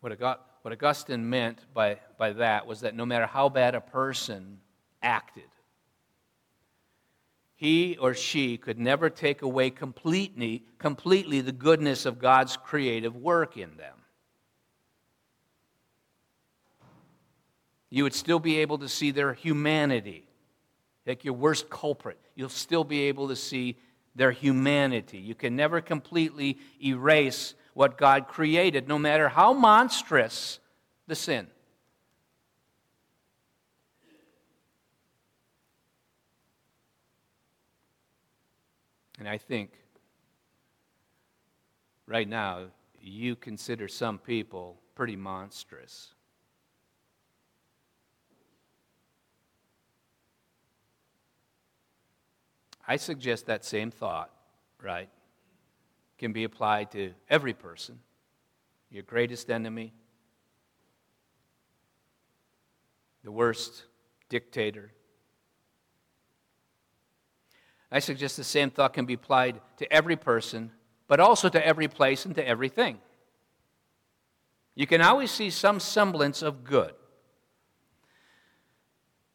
What, 0.00 0.20
what 0.66 0.72
Augustine 0.72 1.30
meant 1.30 1.60
by, 1.72 1.96
by 2.18 2.32
that 2.32 2.66
was 2.66 2.80
that 2.80 2.92
no 2.92 3.06
matter 3.06 3.24
how 3.24 3.48
bad 3.48 3.76
a 3.76 3.80
person 3.80 4.58
acted, 5.00 5.44
he 7.54 7.96
or 7.98 8.14
she 8.14 8.56
could 8.56 8.76
never 8.76 9.08
take 9.08 9.42
away 9.42 9.70
completely, 9.70 10.64
completely 10.80 11.40
the 11.40 11.52
goodness 11.52 12.04
of 12.04 12.18
God's 12.18 12.56
creative 12.56 13.14
work 13.14 13.56
in 13.56 13.76
them. 13.76 13.94
you 17.88 18.02
would 18.02 18.14
still 18.14 18.40
be 18.40 18.58
able 18.58 18.78
to 18.78 18.88
see 18.88 19.12
their 19.12 19.34
humanity. 19.34 20.26
Like 21.06 21.24
your 21.24 21.34
worst 21.34 21.70
culprit, 21.70 22.18
you'll 22.34 22.48
still 22.48 22.82
be 22.82 23.02
able 23.02 23.28
to 23.28 23.36
see 23.36 23.76
their 24.16 24.32
humanity. 24.32 25.18
You 25.18 25.36
can 25.36 25.54
never 25.54 25.80
completely 25.80 26.58
erase 26.82 27.54
what 27.76 27.98
God 27.98 28.26
created, 28.26 28.88
no 28.88 28.98
matter 28.98 29.28
how 29.28 29.52
monstrous 29.52 30.60
the 31.06 31.14
sin. 31.14 31.46
And 39.18 39.28
I 39.28 39.36
think 39.36 39.72
right 42.06 42.26
now 42.26 42.68
you 42.98 43.36
consider 43.36 43.88
some 43.88 44.16
people 44.20 44.80
pretty 44.94 45.16
monstrous. 45.16 46.14
I 52.88 52.96
suggest 52.96 53.44
that 53.44 53.66
same 53.66 53.90
thought, 53.90 54.30
right, 54.82 55.10
can 56.18 56.32
be 56.32 56.44
applied 56.44 56.90
to 56.92 57.12
every 57.28 57.52
person, 57.52 57.98
your 58.90 59.02
greatest 59.02 59.50
enemy, 59.50 59.92
the 63.22 63.32
worst 63.32 63.84
dictator. 64.28 64.92
I 67.90 67.98
suggest 67.98 68.36
the 68.36 68.44
same 68.44 68.70
thought 68.70 68.92
can 68.92 69.06
be 69.06 69.14
applied 69.14 69.60
to 69.78 69.92
every 69.92 70.16
person, 70.16 70.70
but 71.06 71.20
also 71.20 71.48
to 71.48 71.64
every 71.64 71.88
place 71.88 72.24
and 72.24 72.34
to 72.34 72.46
everything. 72.46 72.98
You 74.74 74.86
can 74.86 75.00
always 75.00 75.30
see 75.30 75.50
some 75.50 75.80
semblance 75.80 76.42
of 76.42 76.64
good. 76.64 76.94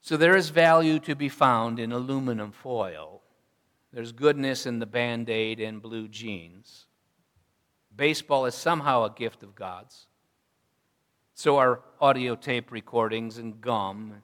So 0.01 0.17
there 0.17 0.35
is 0.35 0.49
value 0.49 0.99
to 0.99 1.15
be 1.15 1.29
found 1.29 1.79
in 1.79 1.91
aluminum 1.91 2.51
foil. 2.51 3.20
There's 3.93 4.11
goodness 4.11 4.65
in 4.65 4.79
the 4.79 4.85
band 4.85 5.29
aid 5.29 5.59
and 5.59 5.81
blue 5.81 6.07
jeans. 6.07 6.85
Baseball 7.95 8.45
is 8.45 8.55
somehow 8.55 9.03
a 9.03 9.09
gift 9.09 9.43
of 9.43 9.53
God's. 9.53 10.07
So 11.33 11.57
are 11.57 11.81
audio 11.99 12.35
tape 12.35 12.71
recordings 12.71 13.37
and 13.37 13.59
gum. 13.59 14.23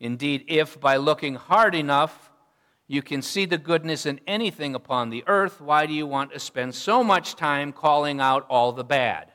Indeed, 0.00 0.44
if 0.48 0.78
by 0.78 0.96
looking 0.96 1.36
hard 1.36 1.74
enough 1.74 2.30
you 2.86 3.02
can 3.02 3.20
see 3.20 3.44
the 3.44 3.58
goodness 3.58 4.06
in 4.06 4.18
anything 4.26 4.74
upon 4.74 5.10
the 5.10 5.22
earth, 5.26 5.60
why 5.60 5.84
do 5.84 5.92
you 5.92 6.06
want 6.06 6.32
to 6.32 6.38
spend 6.38 6.74
so 6.74 7.04
much 7.04 7.36
time 7.36 7.70
calling 7.70 8.18
out 8.18 8.46
all 8.48 8.72
the 8.72 8.84
bad? 8.84 9.30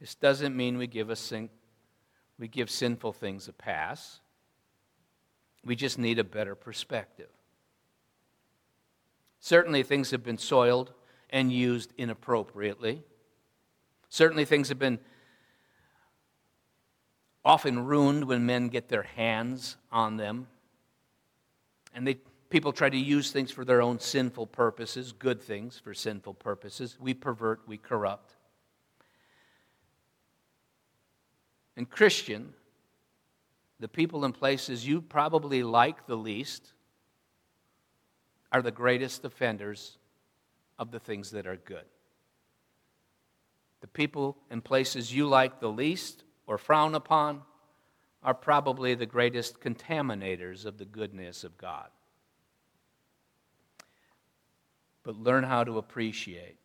This 0.00 0.16
doesn't 0.16 0.56
mean 0.56 0.76
we 0.76 0.88
give, 0.88 1.10
a 1.10 1.14
sin, 1.14 1.48
we 2.42 2.48
give 2.48 2.68
sinful 2.68 3.12
things 3.12 3.46
a 3.46 3.52
pass. 3.52 4.18
We 5.64 5.76
just 5.76 5.96
need 5.96 6.18
a 6.18 6.24
better 6.24 6.56
perspective. 6.56 7.28
Certainly, 9.38 9.84
things 9.84 10.10
have 10.10 10.24
been 10.24 10.38
soiled 10.38 10.92
and 11.30 11.52
used 11.52 11.92
inappropriately. 11.96 13.04
Certainly, 14.08 14.46
things 14.46 14.70
have 14.70 14.80
been 14.80 14.98
often 17.44 17.86
ruined 17.86 18.24
when 18.24 18.44
men 18.44 18.70
get 18.70 18.88
their 18.88 19.04
hands 19.04 19.76
on 19.92 20.16
them. 20.16 20.48
And 21.94 22.04
they, 22.04 22.16
people 22.50 22.72
try 22.72 22.90
to 22.90 22.96
use 22.96 23.30
things 23.30 23.52
for 23.52 23.64
their 23.64 23.80
own 23.80 24.00
sinful 24.00 24.48
purposes, 24.48 25.12
good 25.12 25.40
things 25.40 25.78
for 25.78 25.94
sinful 25.94 26.34
purposes. 26.34 26.98
We 27.00 27.14
pervert, 27.14 27.60
we 27.68 27.76
corrupt. 27.76 28.34
And 31.76 31.88
Christian, 31.88 32.52
the 33.80 33.88
people 33.88 34.24
and 34.24 34.34
places 34.34 34.86
you 34.86 35.00
probably 35.00 35.62
like 35.62 36.06
the 36.06 36.16
least 36.16 36.72
are 38.50 38.62
the 38.62 38.70
greatest 38.70 39.24
offenders 39.24 39.96
of 40.78 40.90
the 40.90 41.00
things 41.00 41.30
that 41.30 41.46
are 41.46 41.56
good. 41.56 41.84
The 43.80 43.88
people 43.88 44.36
and 44.50 44.62
places 44.62 45.14
you 45.14 45.26
like 45.26 45.58
the 45.58 45.70
least 45.70 46.24
or 46.46 46.58
frown 46.58 46.94
upon 46.94 47.42
are 48.22 48.34
probably 48.34 48.94
the 48.94 49.06
greatest 49.06 49.60
contaminators 49.60 50.64
of 50.64 50.78
the 50.78 50.84
goodness 50.84 51.42
of 51.42 51.58
God. 51.58 51.88
But 55.02 55.16
learn 55.16 55.42
how 55.42 55.64
to 55.64 55.78
appreciate 55.78 56.58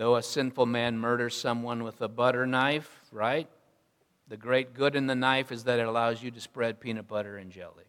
Though 0.00 0.16
a 0.16 0.22
sinful 0.22 0.64
man 0.64 0.98
murders 0.98 1.36
someone 1.36 1.84
with 1.84 2.00
a 2.00 2.08
butter 2.08 2.46
knife, 2.46 3.04
right? 3.12 3.46
The 4.28 4.36
great 4.38 4.72
good 4.72 4.96
in 4.96 5.06
the 5.06 5.14
knife 5.14 5.52
is 5.52 5.64
that 5.64 5.78
it 5.78 5.86
allows 5.86 6.22
you 6.22 6.30
to 6.30 6.40
spread 6.40 6.80
peanut 6.80 7.06
butter 7.06 7.36
and 7.36 7.52
jelly. 7.52 7.84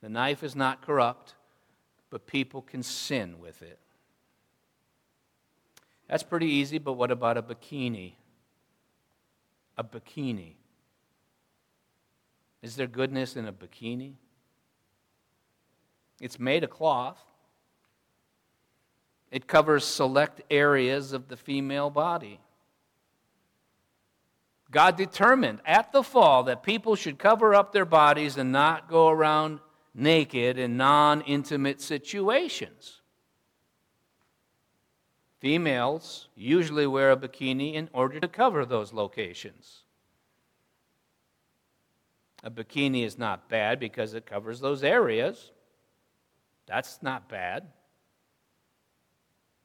The 0.00 0.08
knife 0.08 0.42
is 0.42 0.56
not 0.56 0.80
corrupt, 0.80 1.34
but 2.08 2.26
people 2.26 2.62
can 2.62 2.82
sin 2.82 3.38
with 3.38 3.60
it. 3.60 3.78
That's 6.08 6.22
pretty 6.22 6.48
easy, 6.48 6.78
but 6.78 6.94
what 6.94 7.10
about 7.10 7.36
a 7.36 7.42
bikini? 7.42 8.14
A 9.76 9.84
bikini. 9.84 10.54
Is 12.62 12.76
there 12.76 12.86
goodness 12.86 13.36
in 13.36 13.46
a 13.46 13.52
bikini? 13.52 14.14
It's 16.18 16.40
made 16.40 16.64
of 16.64 16.70
cloth. 16.70 17.22
It 19.34 19.48
covers 19.48 19.84
select 19.84 20.42
areas 20.48 21.12
of 21.12 21.26
the 21.26 21.36
female 21.36 21.90
body. 21.90 22.38
God 24.70 24.96
determined 24.96 25.58
at 25.66 25.90
the 25.90 26.04
fall 26.04 26.44
that 26.44 26.62
people 26.62 26.94
should 26.94 27.18
cover 27.18 27.52
up 27.52 27.72
their 27.72 27.84
bodies 27.84 28.36
and 28.36 28.52
not 28.52 28.88
go 28.88 29.08
around 29.08 29.58
naked 29.92 30.56
in 30.56 30.76
non 30.76 31.20
intimate 31.22 31.80
situations. 31.80 33.00
Females 35.40 36.28
usually 36.36 36.86
wear 36.86 37.10
a 37.10 37.16
bikini 37.16 37.74
in 37.74 37.90
order 37.92 38.20
to 38.20 38.28
cover 38.28 38.64
those 38.64 38.92
locations. 38.92 39.82
A 42.44 42.52
bikini 42.52 43.04
is 43.04 43.18
not 43.18 43.48
bad 43.48 43.80
because 43.80 44.14
it 44.14 44.26
covers 44.26 44.60
those 44.60 44.84
areas. 44.84 45.50
That's 46.66 47.00
not 47.02 47.28
bad. 47.28 47.66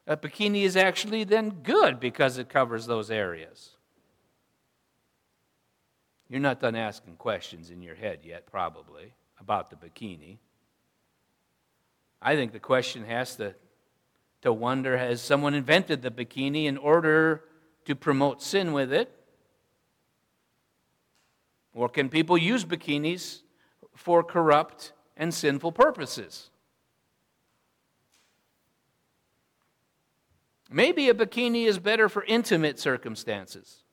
A 0.09 0.17
bikini 0.17 0.63
is 0.63 0.75
actually 0.75 1.23
then 1.23 1.51
good 1.61 1.99
because 1.99 2.39
it 2.39 2.49
covers 2.49 2.87
those 2.87 3.11
areas. 3.11 3.75
You're 6.27 6.39
not 6.39 6.59
done 6.59 6.75
asking 6.75 7.17
questions 7.17 7.69
in 7.69 7.83
your 7.83 7.93
head 7.93 8.21
yet, 8.23 8.47
probably, 8.47 9.13
about 9.39 9.69
the 9.69 9.75
bikini. 9.75 10.37
I 12.23 12.35
think 12.35 12.53
the 12.53 12.59
question 12.59 13.05
has 13.05 13.35
to, 13.35 13.53
to 14.41 14.51
wonder 14.51 14.97
has 14.97 15.21
someone 15.21 15.53
invented 15.53 16.01
the 16.01 16.09
bikini 16.09 16.65
in 16.65 16.77
order 16.77 17.43
to 17.85 17.95
promote 17.95 18.41
sin 18.41 18.73
with 18.73 18.91
it? 18.91 19.15
Or 21.75 21.87
can 21.87 22.09
people 22.09 22.35
use 22.35 22.65
bikinis 22.65 23.41
for 23.95 24.23
corrupt 24.23 24.93
and 25.15 25.31
sinful 25.31 25.73
purposes? 25.73 26.49
Maybe 30.69 31.09
a 31.09 31.13
bikini 31.13 31.65
is 31.65 31.79
better 31.79 32.07
for 32.07 32.23
intimate 32.23 32.79
circumstances. 32.79 33.83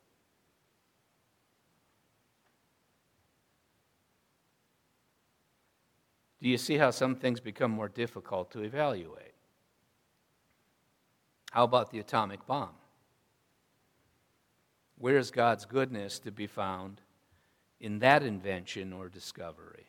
Do 6.42 6.50
you 6.50 6.58
see 6.58 6.76
how 6.76 6.90
some 6.90 7.16
things 7.16 7.40
become 7.40 7.70
more 7.70 7.88
difficult 7.88 8.50
to 8.52 8.60
evaluate? 8.60 9.32
How 11.50 11.64
about 11.64 11.90
the 11.90 11.98
atomic 11.98 12.46
bomb? 12.46 12.74
Where 14.98 15.16
is 15.16 15.30
God's 15.30 15.64
goodness 15.64 16.18
to 16.20 16.30
be 16.30 16.46
found 16.46 17.00
in 17.80 17.98
that 18.00 18.22
invention 18.22 18.92
or 18.92 19.08
discovery? 19.08 19.86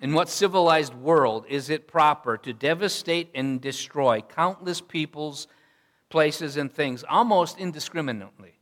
In 0.00 0.14
what 0.14 0.28
civilized 0.28 0.94
world 0.94 1.44
is 1.48 1.70
it 1.70 1.86
proper 1.86 2.36
to 2.38 2.52
devastate 2.52 3.30
and 3.34 3.60
destroy 3.60 4.20
countless 4.20 4.80
peoples, 4.80 5.46
places, 6.08 6.56
and 6.56 6.72
things 6.72 7.04
almost 7.08 7.58
indiscriminately? 7.58 8.58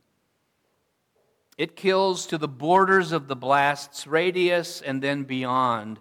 It 1.57 1.75
kills 1.75 2.27
to 2.27 2.37
the 2.37 2.47
borders 2.47 3.11
of 3.11 3.27
the 3.27 3.35
blast's 3.35 4.05
radius 4.05 4.81
and 4.81 5.01
then 5.01 5.23
beyond. 5.23 5.99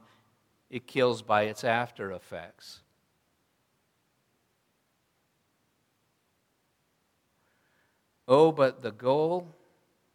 It 0.69 0.87
kills 0.87 1.23
by 1.23 1.45
its 1.45 1.65
after 1.65 2.13
effects. 2.13 2.81
Oh, 8.29 8.53
but 8.53 8.83
the 8.83 8.93
goal 8.93 9.49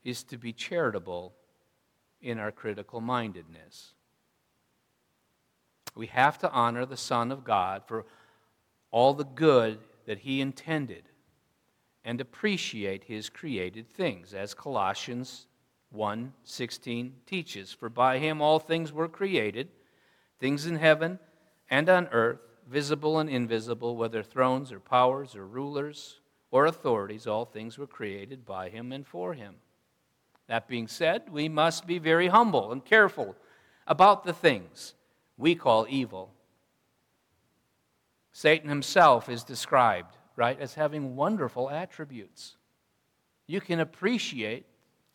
is 0.04 0.24
to 0.26 0.38
be 0.38 0.54
charitable 0.54 1.34
in 2.22 2.40
our 2.40 2.52
critical 2.52 3.02
mindedness. 3.02 3.95
We 5.96 6.08
have 6.08 6.38
to 6.40 6.52
honor 6.52 6.86
the 6.86 6.98
Son 6.98 7.32
of 7.32 7.44
God 7.44 7.84
for 7.88 8.06
all 8.92 9.14
the 9.14 9.24
good 9.24 9.80
that 10.06 10.20
he 10.20 10.42
intended 10.42 11.04
and 12.04 12.22
appreciate 12.22 13.06
his 13.06 13.30
created 13.30 13.90
things 13.90 14.34
as 14.34 14.54
Colossians 14.54 15.48
1:16 15.94 17.14
teaches. 17.26 17.72
For 17.72 17.90
by 17.90 18.20
him 18.20 18.42
all 18.42 18.60
things 18.60 18.92
were 18.92 19.08
created 19.08 19.72
things 20.38 20.66
in 20.66 20.76
heaven 20.76 21.18
and 21.70 21.90
on 21.90 22.08
earth 22.08 22.40
visible 22.68 23.20
and 23.20 23.30
invisible 23.30 23.96
whether 23.96 24.22
thrones 24.22 24.72
or 24.72 24.80
powers 24.80 25.36
or 25.36 25.46
rulers 25.48 26.20
or 26.52 26.66
authorities 26.66 27.26
all 27.26 27.46
things 27.46 27.78
were 27.78 27.88
created 27.88 28.46
by 28.46 28.70
him 28.70 28.92
and 28.92 29.08
for 29.08 29.34
him. 29.34 29.56
That 30.48 30.68
being 30.68 30.88
said 30.88 31.30
we 31.32 31.48
must 31.48 31.88
be 31.88 32.00
very 32.00 32.28
humble 32.28 32.72
and 32.72 32.84
careful 32.84 33.36
about 33.88 34.24
the 34.24 34.34
things 34.34 34.94
we 35.38 35.56
call 35.56 35.86
evil. 35.90 36.34
Satan 38.32 38.70
himself 38.70 39.30
is 39.30 39.44
described, 39.44 40.18
right, 40.36 40.60
as 40.60 40.74
having 40.74 41.16
wonderful 41.16 41.70
attributes. 41.70 42.58
You 43.48 43.62
can 43.62 43.80
appreciate 43.80 44.66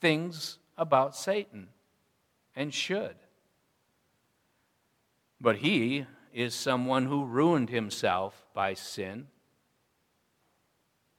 things 0.00 0.58
about 0.78 1.16
Satan 1.16 1.68
and 2.56 2.72
should. 2.72 3.16
But 5.40 5.56
he 5.56 6.06
is 6.32 6.54
someone 6.54 7.06
who 7.06 7.24
ruined 7.24 7.70
himself 7.70 8.46
by 8.54 8.74
sin 8.74 9.26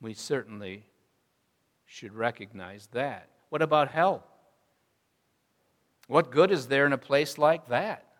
We 0.01 0.15
certainly 0.15 0.83
should 1.85 2.13
recognize 2.13 2.87
that. 2.91 3.29
What 3.49 3.61
about 3.61 3.89
hell? 3.91 4.25
What 6.07 6.31
good 6.31 6.51
is 6.51 6.67
there 6.67 6.87
in 6.87 6.93
a 6.93 6.97
place 6.97 7.37
like 7.37 7.69
that? 7.69 8.10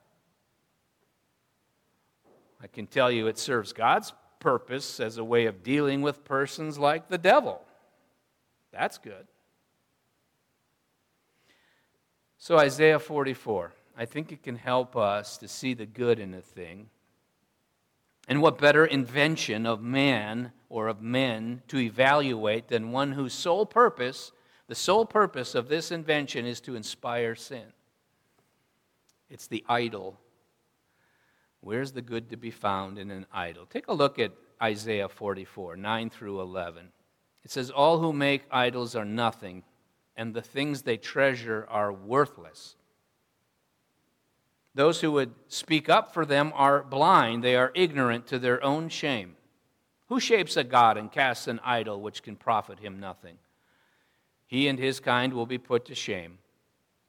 I 2.61 2.67
can 2.67 2.87
tell 2.87 3.11
you 3.11 3.27
it 3.27 3.39
serves 3.39 3.73
God's 3.73 4.13
purpose 4.39 4.99
as 4.99 5.17
a 5.17 5.23
way 5.23 5.45
of 5.45 5.63
dealing 5.63 6.01
with 6.01 6.23
persons 6.23 6.77
like 6.77 7.09
the 7.09 7.17
devil. 7.17 7.61
That's 8.71 8.97
good. 8.97 9.27
So, 12.37 12.57
Isaiah 12.57 12.99
44, 12.99 13.71
I 13.97 14.05
think 14.05 14.31
it 14.31 14.41
can 14.41 14.55
help 14.55 14.95
us 14.95 15.37
to 15.37 15.47
see 15.47 15.73
the 15.73 15.85
good 15.85 16.19
in 16.19 16.33
a 16.33 16.41
thing. 16.41 16.89
And 18.27 18.41
what 18.41 18.57
better 18.57 18.85
invention 18.85 19.65
of 19.65 19.81
man 19.81 20.51
or 20.69 20.87
of 20.87 21.01
men 21.01 21.61
to 21.67 21.77
evaluate 21.77 22.67
than 22.67 22.91
one 22.91 23.11
whose 23.11 23.33
sole 23.33 23.65
purpose, 23.65 24.31
the 24.67 24.75
sole 24.75 25.05
purpose 25.05 25.53
of 25.53 25.67
this 25.67 25.91
invention 25.91 26.45
is 26.45 26.61
to 26.61 26.75
inspire 26.75 27.35
sin? 27.35 27.73
It's 29.29 29.47
the 29.47 29.63
idol. 29.67 30.19
Where's 31.61 31.91
the 31.91 32.01
good 32.01 32.29
to 32.31 32.37
be 32.37 32.51
found 32.51 32.97
in 32.97 33.11
an 33.11 33.25
idol? 33.31 33.65
Take 33.65 33.87
a 33.87 33.93
look 33.93 34.19
at 34.19 34.31
Isaiah 34.61 35.07
44, 35.07 35.77
9 35.77 36.09
through 36.09 36.41
11. 36.41 36.89
It 37.43 37.51
says, 37.51 37.69
All 37.69 37.99
who 37.99 38.11
make 38.11 38.43
idols 38.51 38.95
are 38.95 39.05
nothing 39.05 39.63
and 40.15 40.33
the 40.33 40.41
things 40.41 40.81
they 40.81 40.97
treasure 40.97 41.65
are 41.69 41.91
worthless. 41.91 42.75
Those 44.73 45.01
who 45.01 45.11
would 45.13 45.33
speak 45.47 45.89
up 45.89 46.13
for 46.13 46.25
them 46.25 46.51
are 46.55 46.83
blind, 46.83 47.43
they 47.43 47.55
are 47.55 47.71
ignorant 47.75 48.27
to 48.27 48.39
their 48.39 48.63
own 48.63 48.89
shame. 48.89 49.35
Who 50.07 50.19
shapes 50.19 50.57
a 50.57 50.63
god 50.63 50.97
and 50.97 51.11
casts 51.11 51.47
an 51.47 51.59
idol 51.63 52.01
which 52.01 52.23
can 52.23 52.35
profit 52.35 52.79
him 52.79 52.99
nothing? 52.99 53.37
He 54.45 54.67
and 54.67 54.77
his 54.77 54.99
kind 54.99 55.33
will 55.33 55.45
be 55.45 55.57
put 55.57 55.85
to 55.85 55.95
shame. 55.95 56.37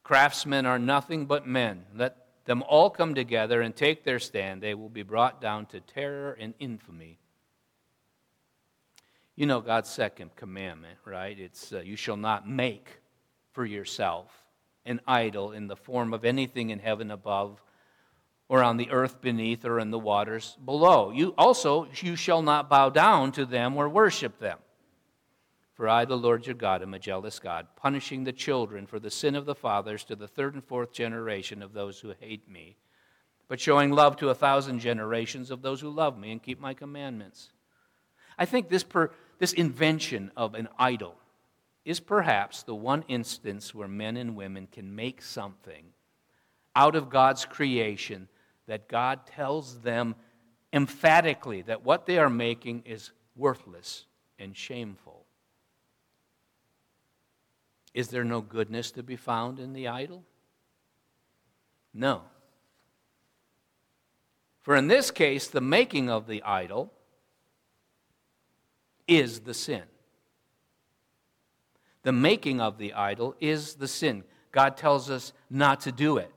Craftsmen 0.03 0.65
are 0.65 0.79
nothing 0.79 1.25
but 1.25 1.47
men. 1.47 1.85
Let 1.95 2.22
them 2.45 2.63
all 2.67 2.89
come 2.89 3.15
together 3.15 3.61
and 3.61 3.75
take 3.75 4.03
their 4.03 4.19
stand. 4.19 4.61
They 4.61 4.73
will 4.73 4.89
be 4.89 5.03
brought 5.03 5.41
down 5.41 5.65
to 5.67 5.79
terror 5.79 6.37
and 6.39 6.53
infamy. 6.59 7.19
You 9.35 9.45
know 9.47 9.61
God's 9.61 9.89
second 9.89 10.35
commandment, 10.35 10.99
right? 11.05 11.37
It's 11.39 11.73
uh, 11.73 11.79
you 11.79 11.95
shall 11.95 12.17
not 12.17 12.47
make 12.47 12.99
for 13.51 13.65
yourself 13.65 14.31
an 14.85 14.99
idol 15.07 15.53
in 15.53 15.67
the 15.67 15.75
form 15.75 16.13
of 16.13 16.25
anything 16.25 16.69
in 16.69 16.79
heaven 16.79 17.09
above 17.09 17.63
or 18.49 18.61
on 18.61 18.77
the 18.77 18.91
earth 18.91 19.21
beneath 19.21 19.65
or 19.65 19.79
in 19.79 19.89
the 19.89 19.97
waters 19.97 20.57
below. 20.63 21.11
You 21.11 21.33
also 21.37 21.87
you 21.95 22.15
shall 22.15 22.41
not 22.41 22.69
bow 22.69 22.89
down 22.89 23.31
to 23.33 23.45
them 23.45 23.77
or 23.77 23.89
worship 23.89 24.39
them. 24.39 24.59
For 25.73 25.89
I, 25.89 26.05
the 26.05 26.17
Lord 26.17 26.45
your 26.45 26.55
God, 26.55 26.83
am 26.83 26.93
a 26.93 26.99
jealous 26.99 27.39
God, 27.39 27.67
punishing 27.75 28.23
the 28.23 28.31
children 28.31 28.85
for 28.85 28.99
the 28.99 29.09
sin 29.09 29.35
of 29.35 29.45
the 29.45 29.55
fathers 29.55 30.03
to 30.05 30.15
the 30.15 30.27
third 30.27 30.53
and 30.53 30.63
fourth 30.63 30.93
generation 30.93 31.63
of 31.63 31.73
those 31.73 31.99
who 31.99 32.13
hate 32.19 32.47
me, 32.47 32.77
but 33.47 33.59
showing 33.59 33.91
love 33.91 34.15
to 34.17 34.29
a 34.29 34.35
thousand 34.35 34.79
generations 34.79 35.49
of 35.49 35.61
those 35.61 35.81
who 35.81 35.89
love 35.89 36.17
me 36.17 36.31
and 36.31 36.43
keep 36.43 36.59
my 36.59 36.73
commandments. 36.73 37.49
I 38.37 38.45
think 38.45 38.69
this 38.69 38.83
per, 38.83 39.11
this 39.39 39.53
invention 39.53 40.31
of 40.37 40.53
an 40.53 40.69
idol 40.77 41.15
is 41.85 41.99
perhaps 41.99 42.63
the 42.63 42.75
one 42.75 43.03
instance 43.07 43.73
where 43.73 43.87
men 43.87 44.15
and 44.15 44.35
women 44.35 44.67
can 44.71 44.95
make 44.95 45.21
something 45.21 45.85
out 46.75 46.95
of 46.95 47.09
God's 47.09 47.45
creation 47.45 48.27
that 48.67 48.87
God 48.87 49.25
tells 49.25 49.79
them 49.79 50.15
emphatically 50.71 51.61
that 51.63 51.83
what 51.83 52.05
they 52.05 52.17
are 52.17 52.29
making 52.29 52.83
is 52.85 53.11
worthless 53.35 54.05
and 54.39 54.55
shameful. 54.55 55.12
Is 57.93 58.07
there 58.07 58.23
no 58.23 58.41
goodness 58.41 58.91
to 58.91 59.03
be 59.03 59.15
found 59.15 59.59
in 59.59 59.73
the 59.73 59.87
idol? 59.87 60.23
No. 61.93 62.23
For 64.61 64.75
in 64.75 64.87
this 64.87 65.11
case, 65.11 65.47
the 65.47 65.61
making 65.61 66.09
of 66.09 66.25
the 66.25 66.41
idol 66.43 66.91
is 69.07 69.41
the 69.41 69.53
sin. 69.53 69.83
The 72.03 72.11
making 72.11 72.61
of 72.61 72.77
the 72.77 72.93
idol 72.93 73.35
is 73.39 73.75
the 73.75 73.87
sin. 73.87 74.23
God 74.51 74.77
tells 74.77 75.09
us 75.09 75.33
not 75.49 75.81
to 75.81 75.91
do 75.91 76.17
it. 76.17 76.31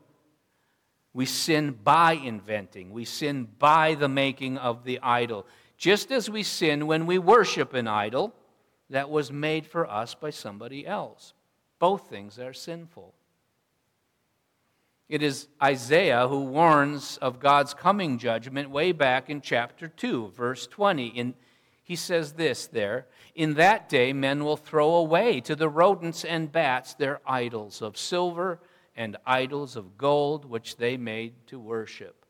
We 1.13 1.25
sin 1.25 1.79
by 1.83 2.13
inventing, 2.13 2.91
we 2.91 3.07
sin 3.07 3.49
by 3.59 3.95
the 3.95 4.09
making 4.09 4.59
of 4.59 4.85
the 4.85 5.01
idol. 5.03 5.47
Just 5.79 6.11
as 6.11 6.29
we 6.29 6.43
sin 6.43 6.87
when 6.87 7.07
we 7.07 7.19
worship 7.19 7.73
an 7.73 7.89
idol 7.89 8.35
that 8.91 9.09
was 9.09 9.33
made 9.33 9.67
for 9.67 9.91
us 9.91 10.15
by 10.15 10.31
somebody 10.31 10.87
else. 10.87 11.33
Both 11.79 12.09
things 12.09 12.39
are 12.39 12.53
sinful. 12.53 13.15
It 15.09 15.23
is 15.23 15.49
Isaiah 15.63 16.27
who 16.27 16.45
warns 16.45 17.17
of 17.19 17.39
God's 17.39 17.75
coming 17.75 18.19
judgment 18.19 18.71
way 18.71 18.93
back 18.93 19.31
in 19.31 19.41
chapter 19.41 19.87
2, 19.87 20.33
verse 20.37 20.67
20. 20.67 21.07
In 21.09 21.35
he 21.87 21.95
says 21.95 22.33
this 22.33 22.67
there 22.67 23.07
In 23.37 23.55
that 23.55 23.89
day, 23.89 24.13
men 24.13 24.45
will 24.45 24.57
throw 24.57 24.97
away 24.97 25.41
to 25.43 25.55
the 25.55 25.69
rodents 25.69 26.25
and 26.25 26.51
bats 26.51 26.95
their 26.95 27.21
idols 27.25 27.81
of 27.81 27.97
silver 27.97 28.59
and 28.97 29.17
idols 29.25 29.77
of 29.77 29.97
gold, 29.97 30.45
which 30.45 30.79
they 30.79 30.97
made 30.97 31.35
to 31.47 31.61
worship. 31.61 32.27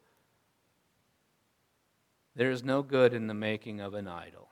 There 2.35 2.51
is 2.51 2.63
no 2.63 2.83
good 2.83 3.15
in 3.15 3.29
the 3.29 3.35
making 3.35 3.81
of 3.81 3.95
an 3.95 4.07
idol. 4.07 4.51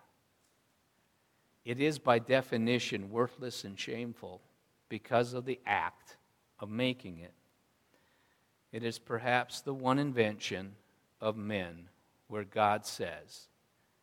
It 1.66 1.80
is, 1.80 1.98
by 1.98 2.18
definition, 2.18 3.10
worthless 3.10 3.64
and 3.64 3.78
shameful 3.78 4.40
because 4.94 5.34
of 5.34 5.44
the 5.44 5.58
act 5.66 6.18
of 6.60 6.70
making 6.70 7.18
it. 7.18 7.32
It 8.70 8.84
is 8.84 8.96
perhaps 8.96 9.60
the 9.60 9.74
one 9.74 9.98
invention 9.98 10.76
of 11.20 11.36
men 11.36 11.88
where 12.28 12.44
God 12.44 12.86
says, 12.86 13.48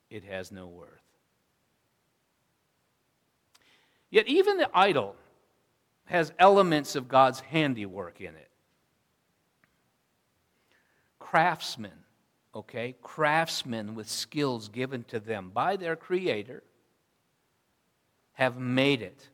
it 0.10 0.26
has 0.26 0.52
no 0.52 0.68
worth. 0.68 0.90
Yet, 4.10 4.28
even 4.28 4.58
the 4.58 4.70
idol 4.74 5.16
has 6.08 6.34
elements 6.38 6.98
of 6.98 7.08
God's 7.08 7.40
handiwork 7.40 8.20
in 8.20 8.36
it. 8.36 8.52
Craftsmen, 11.20 12.04
okay? 12.54 12.96
Craftsmen 13.02 13.96
with 13.96 14.10
skills 14.10 14.68
given 14.68 15.06
to 15.06 15.22
them 15.22 15.52
by 15.54 15.78
their 15.78 15.96
Creator 15.96 16.64
have 18.34 18.60
made 18.60 19.02
it. 19.02 19.30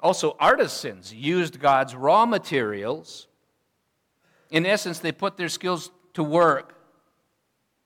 Also, 0.00 0.36
artisans 0.38 1.12
used 1.12 1.58
God's 1.58 1.94
raw 1.94 2.26
materials. 2.26 3.28
In 4.50 4.66
essence, 4.66 4.98
they 4.98 5.12
put 5.12 5.36
their 5.36 5.48
skills 5.48 5.90
to 6.14 6.22
work 6.22 6.74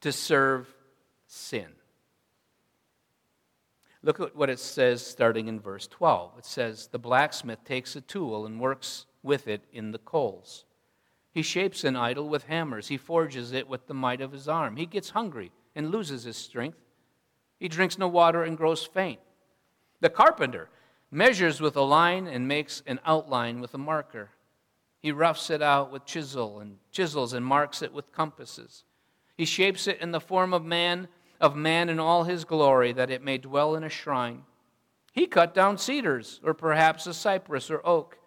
to 0.01 0.13
serve 0.13 0.67
sin. 1.27 1.69
Look 4.03 4.19
at 4.19 4.35
what 4.35 4.49
it 4.49 4.59
says 4.59 5.07
starting 5.07 5.47
in 5.47 5.61
verse 5.61 5.87
12. 5.87 6.39
It 6.39 6.45
says, 6.45 6.87
The 6.87 6.99
blacksmith 6.99 7.65
takes 7.65 7.97
a 7.97 8.01
tool 8.01 8.47
and 8.47 8.59
works 8.59 9.07
with 9.23 9.47
it 9.47 9.63
in 9.73 9.93
the 9.93 9.99
coals. 9.99 10.65
He 11.33 11.43
shapes 11.43 11.85
an 11.85 11.97
idol 11.97 12.29
with 12.29 12.45
hammers. 12.45 12.89
He 12.89 12.97
forges 12.97 13.53
it 13.53 13.69
with 13.69 13.87
the 13.87 13.95
might 13.95 14.21
of 14.21 14.33
his 14.33 14.49
arm. 14.49 14.77
He 14.77 14.87
gets 14.87 15.11
hungry 15.11 15.53
and 15.77 15.91
loses 15.91 16.25
his 16.25 16.37
strength. 16.37 16.79
He 17.59 17.69
drinks 17.69 17.99
no 17.99 18.09
water 18.09 18.43
and 18.43 18.57
grows 18.57 18.85
faint. 18.85 19.21
The 20.01 20.11
carpenter 20.11 20.71
measures 21.11 21.61
with 21.61 21.77
a 21.77 21.83
line 21.83 22.27
and 22.27 22.47
makes 22.47 22.83
an 22.87 23.01
outline 23.05 23.61
with 23.61 23.75
a 23.75 23.79
marker. 23.79 24.31
He 25.01 25.13
roughs 25.13 25.51
it 25.51 25.63
out 25.63 25.91
with 25.91 26.05
chisel 26.05 26.61
and 26.61 26.77
chisels 26.93 27.33
and 27.33 27.45
marks 27.45 27.83
it 27.83 27.93
with 27.93 28.13
compasses. 28.13 28.85
He 29.37 29.45
shapes 29.45 29.87
it 29.87 30.01
in 30.01 30.13
the 30.13 30.21
form 30.21 30.53
of 30.53 30.65
man 30.65 31.09
of 31.41 31.57
man 31.57 31.89
in 31.89 31.99
all 31.99 32.25
his 32.25 32.45
glory, 32.45 32.93
that 32.93 33.11
it 33.11 33.25
may 33.25 33.39
dwell 33.39 33.75
in 33.75 33.83
a 33.83 33.89
shrine. 33.89 34.43
He 35.13 35.27
cut 35.27 35.55
down 35.55 35.79
cedars, 35.79 36.41
or 36.45 36.55
perhaps 36.55 37.07
a 37.07 37.15
cypress 37.15 37.71
or 37.71 37.85
oak. 37.85 38.19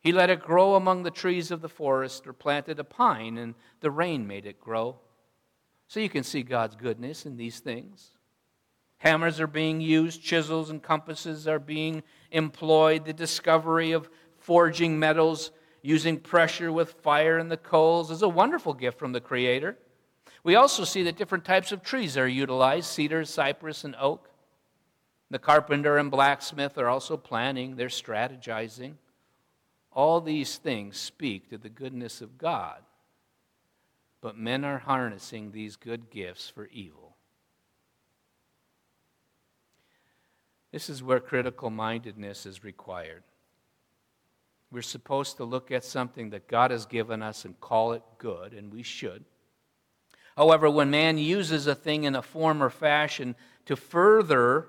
He 0.00 0.12
let 0.12 0.30
it 0.30 0.42
grow 0.42 0.74
among 0.74 1.02
the 1.02 1.10
trees 1.10 1.50
of 1.50 1.62
the 1.62 1.68
forest, 1.68 2.26
or 2.26 2.32
planted 2.32 2.78
a 2.78 2.84
pine, 2.84 3.38
and 3.38 3.54
the 3.80 3.90
rain 3.90 4.26
made 4.26 4.46
it 4.46 4.60
grow. 4.60 4.98
So 5.88 6.00
you 6.00 6.08
can 6.08 6.24
see 6.24 6.42
God's 6.42 6.76
goodness 6.76 7.26
in 7.26 7.36
these 7.36 7.60
things. 7.60 8.10
Hammers 9.02 9.40
are 9.40 9.48
being 9.48 9.80
used, 9.80 10.22
chisels 10.22 10.70
and 10.70 10.80
compasses 10.80 11.48
are 11.48 11.58
being 11.58 12.04
employed. 12.30 13.04
The 13.04 13.12
discovery 13.12 13.90
of 13.90 14.08
forging 14.38 14.96
metals 14.96 15.50
using 15.82 16.20
pressure 16.20 16.70
with 16.70 16.92
fire 17.02 17.38
and 17.38 17.50
the 17.50 17.56
coals 17.56 18.12
is 18.12 18.22
a 18.22 18.28
wonderful 18.28 18.74
gift 18.74 19.00
from 19.00 19.10
the 19.10 19.20
Creator. 19.20 19.76
We 20.44 20.54
also 20.54 20.84
see 20.84 21.02
that 21.02 21.16
different 21.16 21.44
types 21.44 21.72
of 21.72 21.82
trees 21.82 22.16
are 22.16 22.28
utilized 22.28 22.86
cedar, 22.86 23.24
cypress, 23.24 23.82
and 23.82 23.96
oak. 23.98 24.30
The 25.30 25.40
carpenter 25.40 25.98
and 25.98 26.08
blacksmith 26.08 26.78
are 26.78 26.88
also 26.88 27.16
planning, 27.16 27.74
they're 27.74 27.88
strategizing. 27.88 28.94
All 29.90 30.20
these 30.20 30.58
things 30.58 30.96
speak 30.96 31.50
to 31.50 31.58
the 31.58 31.68
goodness 31.68 32.20
of 32.20 32.38
God. 32.38 32.82
But 34.20 34.38
men 34.38 34.64
are 34.64 34.78
harnessing 34.78 35.50
these 35.50 35.74
good 35.74 36.08
gifts 36.08 36.48
for 36.48 36.68
evil. 36.68 37.11
This 40.72 40.88
is 40.88 41.02
where 41.02 41.20
critical 41.20 41.70
mindedness 41.70 42.46
is 42.46 42.64
required. 42.64 43.22
We're 44.70 44.80
supposed 44.80 45.36
to 45.36 45.44
look 45.44 45.70
at 45.70 45.84
something 45.84 46.30
that 46.30 46.48
God 46.48 46.70
has 46.70 46.86
given 46.86 47.22
us 47.22 47.44
and 47.44 47.60
call 47.60 47.92
it 47.92 48.02
good, 48.16 48.54
and 48.54 48.72
we 48.72 48.82
should. 48.82 49.24
However, 50.34 50.70
when 50.70 50.90
man 50.90 51.18
uses 51.18 51.66
a 51.66 51.74
thing 51.74 52.04
in 52.04 52.16
a 52.16 52.22
form 52.22 52.62
or 52.62 52.70
fashion 52.70 53.36
to 53.66 53.76
further 53.76 54.68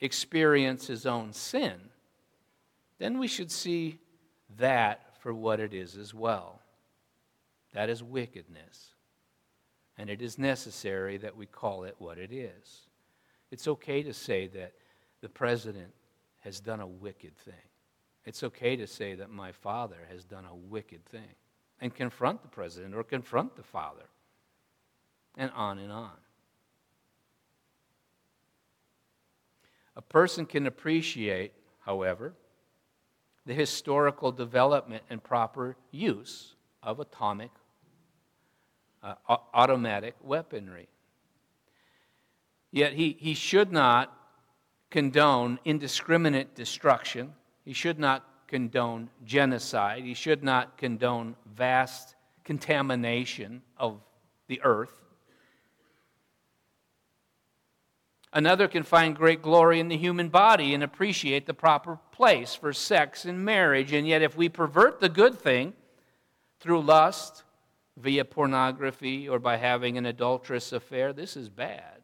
experience 0.00 0.86
his 0.86 1.04
own 1.04 1.34
sin, 1.34 1.74
then 2.98 3.18
we 3.18 3.28
should 3.28 3.52
see 3.52 3.98
that 4.56 5.14
for 5.20 5.34
what 5.34 5.60
it 5.60 5.74
is 5.74 5.94
as 5.96 6.14
well. 6.14 6.62
That 7.74 7.90
is 7.90 8.02
wickedness. 8.02 8.94
And 9.98 10.08
it 10.08 10.22
is 10.22 10.38
necessary 10.38 11.18
that 11.18 11.36
we 11.36 11.44
call 11.44 11.84
it 11.84 11.96
what 11.98 12.16
it 12.16 12.32
is. 12.32 12.86
It's 13.50 13.68
okay 13.68 14.02
to 14.02 14.14
say 14.14 14.46
that 14.48 14.72
the 15.20 15.28
president 15.28 15.92
has 16.40 16.60
done 16.60 16.80
a 16.80 16.86
wicked 16.86 17.36
thing. 17.36 17.54
It's 18.24 18.42
okay 18.42 18.76
to 18.76 18.86
say 18.86 19.14
that 19.14 19.30
my 19.30 19.52
father 19.52 19.96
has 20.10 20.24
done 20.24 20.44
a 20.44 20.54
wicked 20.54 21.04
thing 21.06 21.34
and 21.80 21.94
confront 21.94 22.42
the 22.42 22.48
president 22.48 22.94
or 22.94 23.02
confront 23.02 23.56
the 23.56 23.62
father, 23.62 24.04
and 25.36 25.50
on 25.54 25.78
and 25.78 25.92
on. 25.92 26.10
A 29.96 30.02
person 30.02 30.46
can 30.46 30.66
appreciate, 30.66 31.52
however, 31.80 32.34
the 33.46 33.54
historical 33.54 34.30
development 34.30 35.02
and 35.08 35.22
proper 35.22 35.76
use 35.90 36.54
of 36.82 37.00
atomic, 37.00 37.50
uh, 39.02 39.14
automatic 39.54 40.14
weaponry. 40.22 40.88
Yet 42.70 42.92
he, 42.92 43.16
he 43.18 43.34
should 43.34 43.72
not 43.72 44.17
condone 44.90 45.58
indiscriminate 45.64 46.54
destruction. 46.54 47.34
He 47.64 47.72
should 47.72 47.98
not 47.98 48.24
condone 48.46 49.10
genocide. 49.24 50.04
He 50.04 50.14
should 50.14 50.42
not 50.42 50.78
condone 50.78 51.36
vast 51.54 52.16
contamination 52.44 53.62
of 53.76 54.00
the 54.46 54.60
earth. 54.62 55.02
Another 58.32 58.68
can 58.68 58.82
find 58.82 59.16
great 59.16 59.42
glory 59.42 59.80
in 59.80 59.88
the 59.88 59.96
human 59.96 60.28
body 60.28 60.74
and 60.74 60.82
appreciate 60.82 61.46
the 61.46 61.54
proper 61.54 61.98
place 62.12 62.54
for 62.54 62.72
sex 62.72 63.24
and 63.24 63.44
marriage. 63.44 63.92
And 63.92 64.06
yet, 64.06 64.22
if 64.22 64.36
we 64.36 64.48
pervert 64.48 65.00
the 65.00 65.08
good 65.08 65.38
thing 65.38 65.72
through 66.60 66.82
lust, 66.82 67.44
via 67.98 68.24
pornography, 68.24 69.28
or 69.28 69.38
by 69.38 69.56
having 69.56 69.98
an 69.98 70.06
adulterous 70.06 70.72
affair, 70.72 71.12
this 71.12 71.36
is 71.36 71.48
bad. 71.48 72.02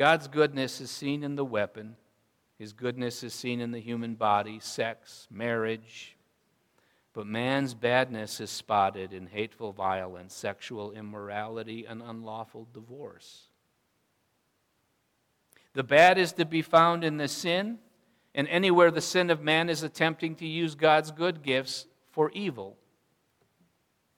God's 0.00 0.28
goodness 0.28 0.80
is 0.80 0.90
seen 0.90 1.22
in 1.22 1.36
the 1.36 1.44
weapon, 1.44 1.94
His 2.58 2.72
goodness 2.72 3.22
is 3.22 3.34
seen 3.34 3.60
in 3.60 3.70
the 3.70 3.82
human 3.82 4.14
body, 4.14 4.58
sex, 4.58 5.28
marriage, 5.30 6.16
but 7.12 7.26
man's 7.26 7.74
badness 7.74 8.40
is 8.40 8.48
spotted 8.48 9.12
in 9.12 9.26
hateful 9.26 9.74
violence, 9.74 10.34
sexual 10.34 10.92
immorality, 10.92 11.84
and 11.84 12.00
unlawful 12.00 12.66
divorce. 12.72 13.48
The 15.74 15.84
bad 15.84 16.16
is 16.16 16.32
to 16.32 16.46
be 16.46 16.62
found 16.62 17.04
in 17.04 17.18
the 17.18 17.28
sin, 17.28 17.78
and 18.34 18.48
anywhere 18.48 18.90
the 18.90 19.02
sin 19.02 19.28
of 19.28 19.42
man 19.42 19.68
is 19.68 19.82
attempting 19.82 20.34
to 20.36 20.46
use 20.46 20.74
God's 20.74 21.10
good 21.10 21.42
gifts 21.42 21.84
for 22.10 22.30
evil. 22.30 22.78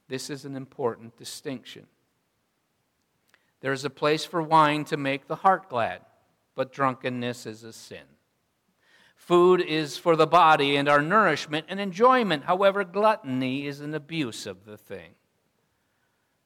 This 0.06 0.30
is 0.30 0.44
an 0.44 0.54
important 0.54 1.16
distinction. 1.16 1.88
There 3.62 3.72
is 3.72 3.84
a 3.84 3.90
place 3.90 4.24
for 4.24 4.42
wine 4.42 4.84
to 4.86 4.96
make 4.96 5.26
the 5.26 5.36
heart 5.36 5.70
glad, 5.70 6.02
but 6.54 6.72
drunkenness 6.72 7.46
is 7.46 7.62
a 7.62 7.72
sin. 7.72 8.04
Food 9.14 9.60
is 9.60 9.96
for 9.96 10.16
the 10.16 10.26
body 10.26 10.76
and 10.76 10.88
our 10.88 11.00
nourishment 11.00 11.66
and 11.68 11.78
enjoyment. 11.78 12.44
However, 12.44 12.82
gluttony 12.82 13.66
is 13.66 13.80
an 13.80 13.94
abuse 13.94 14.46
of 14.46 14.64
the 14.64 14.76
thing. 14.76 15.14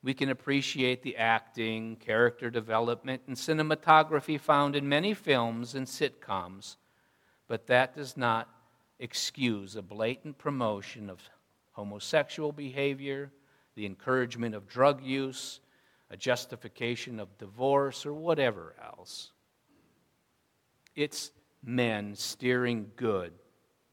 We 0.03 0.13
can 0.13 0.29
appreciate 0.29 1.03
the 1.03 1.17
acting, 1.17 1.97
character 1.97 2.51
development, 2.51 3.23
and 3.27 3.35
cinematography 3.35 4.39
found 4.39 4.77
in 4.77 4.87
many 4.87 5.15
films 5.15 5.75
and 5.75 5.87
sitcoms, 5.87 6.77
but 7.49 7.67
that 7.67 7.97
does 7.97 8.15
not 8.15 8.49
excuse 8.99 9.75
a 9.75 9.83
blatant 9.83 10.37
promotion 10.37 11.09
of 11.09 11.23
homosexual 11.73 12.53
behavior, 12.53 13.33
the 13.75 13.87
encouragement 13.87 14.55
of 14.55 14.69
drug 14.69 15.03
use, 15.03 15.61
a 16.11 16.17
justification 16.17 17.19
of 17.19 17.39
divorce, 17.39 18.07
or 18.07 18.15
whatever 18.15 18.75
else. 18.83 19.33
It's 20.95 21.33
men 21.65 22.15
steering 22.15 22.93
good 22.97 23.33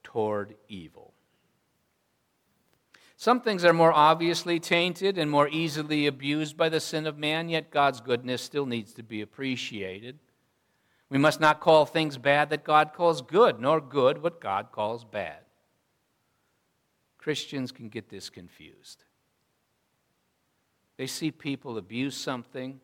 toward 0.03 0.55
evil. 0.67 1.13
Some 3.15 3.41
things 3.41 3.63
are 3.63 3.73
more 3.73 3.93
obviously 3.93 4.59
tainted 4.59 5.17
and 5.17 5.31
more 5.31 5.47
easily 5.47 6.07
abused 6.07 6.57
by 6.57 6.69
the 6.69 6.79
sin 6.79 7.07
of 7.07 7.17
man, 7.17 7.49
yet 7.49 7.71
God's 7.71 8.01
goodness 8.01 8.41
still 8.41 8.65
needs 8.65 8.93
to 8.93 9.03
be 9.03 9.21
appreciated. 9.21 10.19
We 11.09 11.17
must 11.17 11.39
not 11.39 11.59
call 11.59 11.85
things 11.85 12.17
bad 12.17 12.49
that 12.49 12.63
God 12.63 12.91
calls 12.93 13.21
good, 13.21 13.59
nor 13.59 13.79
good 13.79 14.21
what 14.21 14.41
God 14.41 14.71
calls 14.71 15.05
bad. 15.05 15.37
Christians 17.17 17.71
can 17.71 17.87
get 17.87 18.09
this 18.09 18.29
confused. 18.29 19.05
They 21.03 21.07
see 21.07 21.31
people 21.31 21.77
abuse 21.77 22.15
something, 22.15 22.79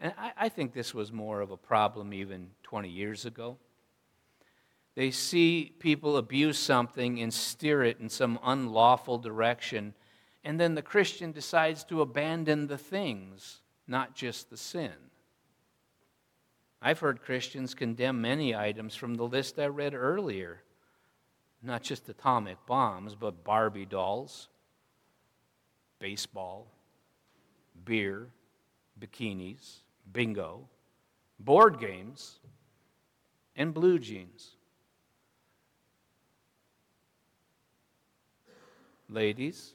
and 0.00 0.14
I, 0.16 0.32
I 0.38 0.48
think 0.48 0.72
this 0.72 0.94
was 0.94 1.12
more 1.12 1.42
of 1.42 1.50
a 1.50 1.56
problem 1.58 2.14
even 2.14 2.48
20 2.62 2.88
years 2.88 3.26
ago. 3.26 3.58
They 4.94 5.10
see 5.10 5.74
people 5.78 6.16
abuse 6.16 6.58
something 6.58 7.20
and 7.20 7.30
steer 7.30 7.84
it 7.84 8.00
in 8.00 8.08
some 8.08 8.38
unlawful 8.42 9.18
direction, 9.18 9.92
and 10.44 10.58
then 10.58 10.76
the 10.76 10.80
Christian 10.80 11.30
decides 11.30 11.84
to 11.84 12.00
abandon 12.00 12.68
the 12.68 12.78
things, 12.78 13.60
not 13.86 14.14
just 14.14 14.48
the 14.48 14.56
sin. 14.56 14.94
I've 16.80 17.00
heard 17.00 17.20
Christians 17.20 17.74
condemn 17.74 18.22
many 18.22 18.56
items 18.56 18.94
from 18.94 19.14
the 19.14 19.28
list 19.28 19.58
I 19.58 19.66
read 19.66 19.92
earlier, 19.92 20.62
not 21.62 21.82
just 21.82 22.08
atomic 22.08 22.56
bombs, 22.64 23.14
but 23.14 23.44
Barbie 23.44 23.84
dolls, 23.84 24.48
baseball, 25.98 26.68
beer, 27.84 28.28
bikinis, 29.00 29.78
bingo, 30.12 30.68
board 31.38 31.78
games, 31.80 32.38
and 33.56 33.74
blue 33.74 33.98
jeans. 33.98 34.56
Ladies, 39.10 39.72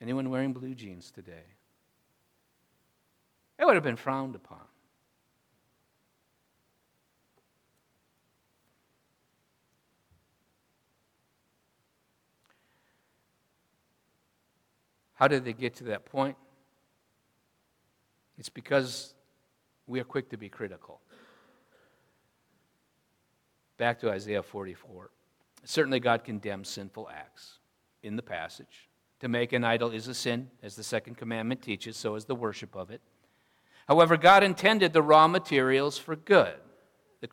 anyone 0.00 0.30
wearing 0.30 0.52
blue 0.52 0.74
jeans 0.74 1.10
today? 1.10 1.44
It 3.58 3.64
would 3.64 3.74
have 3.74 3.82
been 3.82 3.96
frowned 3.96 4.34
upon. 4.34 4.71
How 15.22 15.28
did 15.28 15.44
they 15.44 15.52
get 15.52 15.76
to 15.76 15.84
that 15.84 16.04
point? 16.04 16.36
It's 18.38 18.48
because 18.48 19.14
we 19.86 20.00
are 20.00 20.04
quick 20.04 20.30
to 20.30 20.36
be 20.36 20.48
critical. 20.48 21.00
Back 23.76 24.00
to 24.00 24.10
Isaiah 24.10 24.42
44. 24.42 25.10
Certainly, 25.62 26.00
God 26.00 26.24
condemns 26.24 26.70
sinful 26.70 27.08
acts 27.08 27.60
in 28.02 28.16
the 28.16 28.22
passage. 28.22 28.88
To 29.20 29.28
make 29.28 29.52
an 29.52 29.62
idol 29.62 29.92
is 29.92 30.08
a 30.08 30.14
sin, 30.14 30.50
as 30.60 30.74
the 30.74 30.82
second 30.82 31.18
commandment 31.18 31.62
teaches, 31.62 31.96
so 31.96 32.16
is 32.16 32.24
the 32.24 32.34
worship 32.34 32.74
of 32.74 32.90
it. 32.90 33.00
However, 33.86 34.16
God 34.16 34.42
intended 34.42 34.92
the 34.92 35.02
raw 35.02 35.28
materials 35.28 35.98
for 35.98 36.16
good. 36.16 36.56
The 37.20 37.28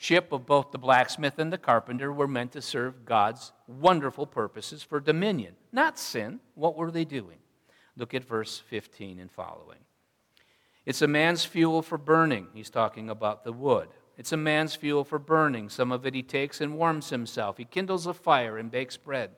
craftsmanship 0.00 0.32
of 0.32 0.46
both 0.46 0.72
the 0.72 0.78
blacksmith 0.78 1.38
and 1.38 1.52
the 1.52 1.58
carpenter 1.58 2.10
were 2.10 2.26
meant 2.26 2.52
to 2.52 2.62
serve 2.62 3.04
God's 3.04 3.52
wonderful 3.66 4.26
purposes 4.26 4.82
for 4.82 4.98
dominion, 4.98 5.54
not 5.72 5.98
sin. 5.98 6.40
What 6.54 6.76
were 6.76 6.90
they 6.90 7.04
doing? 7.04 7.38
Look 7.96 8.14
at 8.14 8.24
verse 8.24 8.58
15 8.58 9.18
and 9.18 9.30
following. 9.30 9.78
It's 10.86 11.02
a 11.02 11.06
man's 11.06 11.44
fuel 11.44 11.82
for 11.82 11.98
burning. 11.98 12.48
He's 12.54 12.70
talking 12.70 13.10
about 13.10 13.44
the 13.44 13.52
wood. 13.52 13.88
It's 14.16 14.32
a 14.32 14.38
man's 14.38 14.74
fuel 14.74 15.04
for 15.04 15.18
burning. 15.18 15.68
Some 15.68 15.92
of 15.92 16.06
it 16.06 16.14
he 16.14 16.22
takes 16.22 16.62
and 16.62 16.78
warms 16.78 17.10
himself. 17.10 17.58
He 17.58 17.66
kindles 17.66 18.06
a 18.06 18.14
fire 18.14 18.56
and 18.56 18.70
bakes 18.70 18.96
bread. 18.96 19.30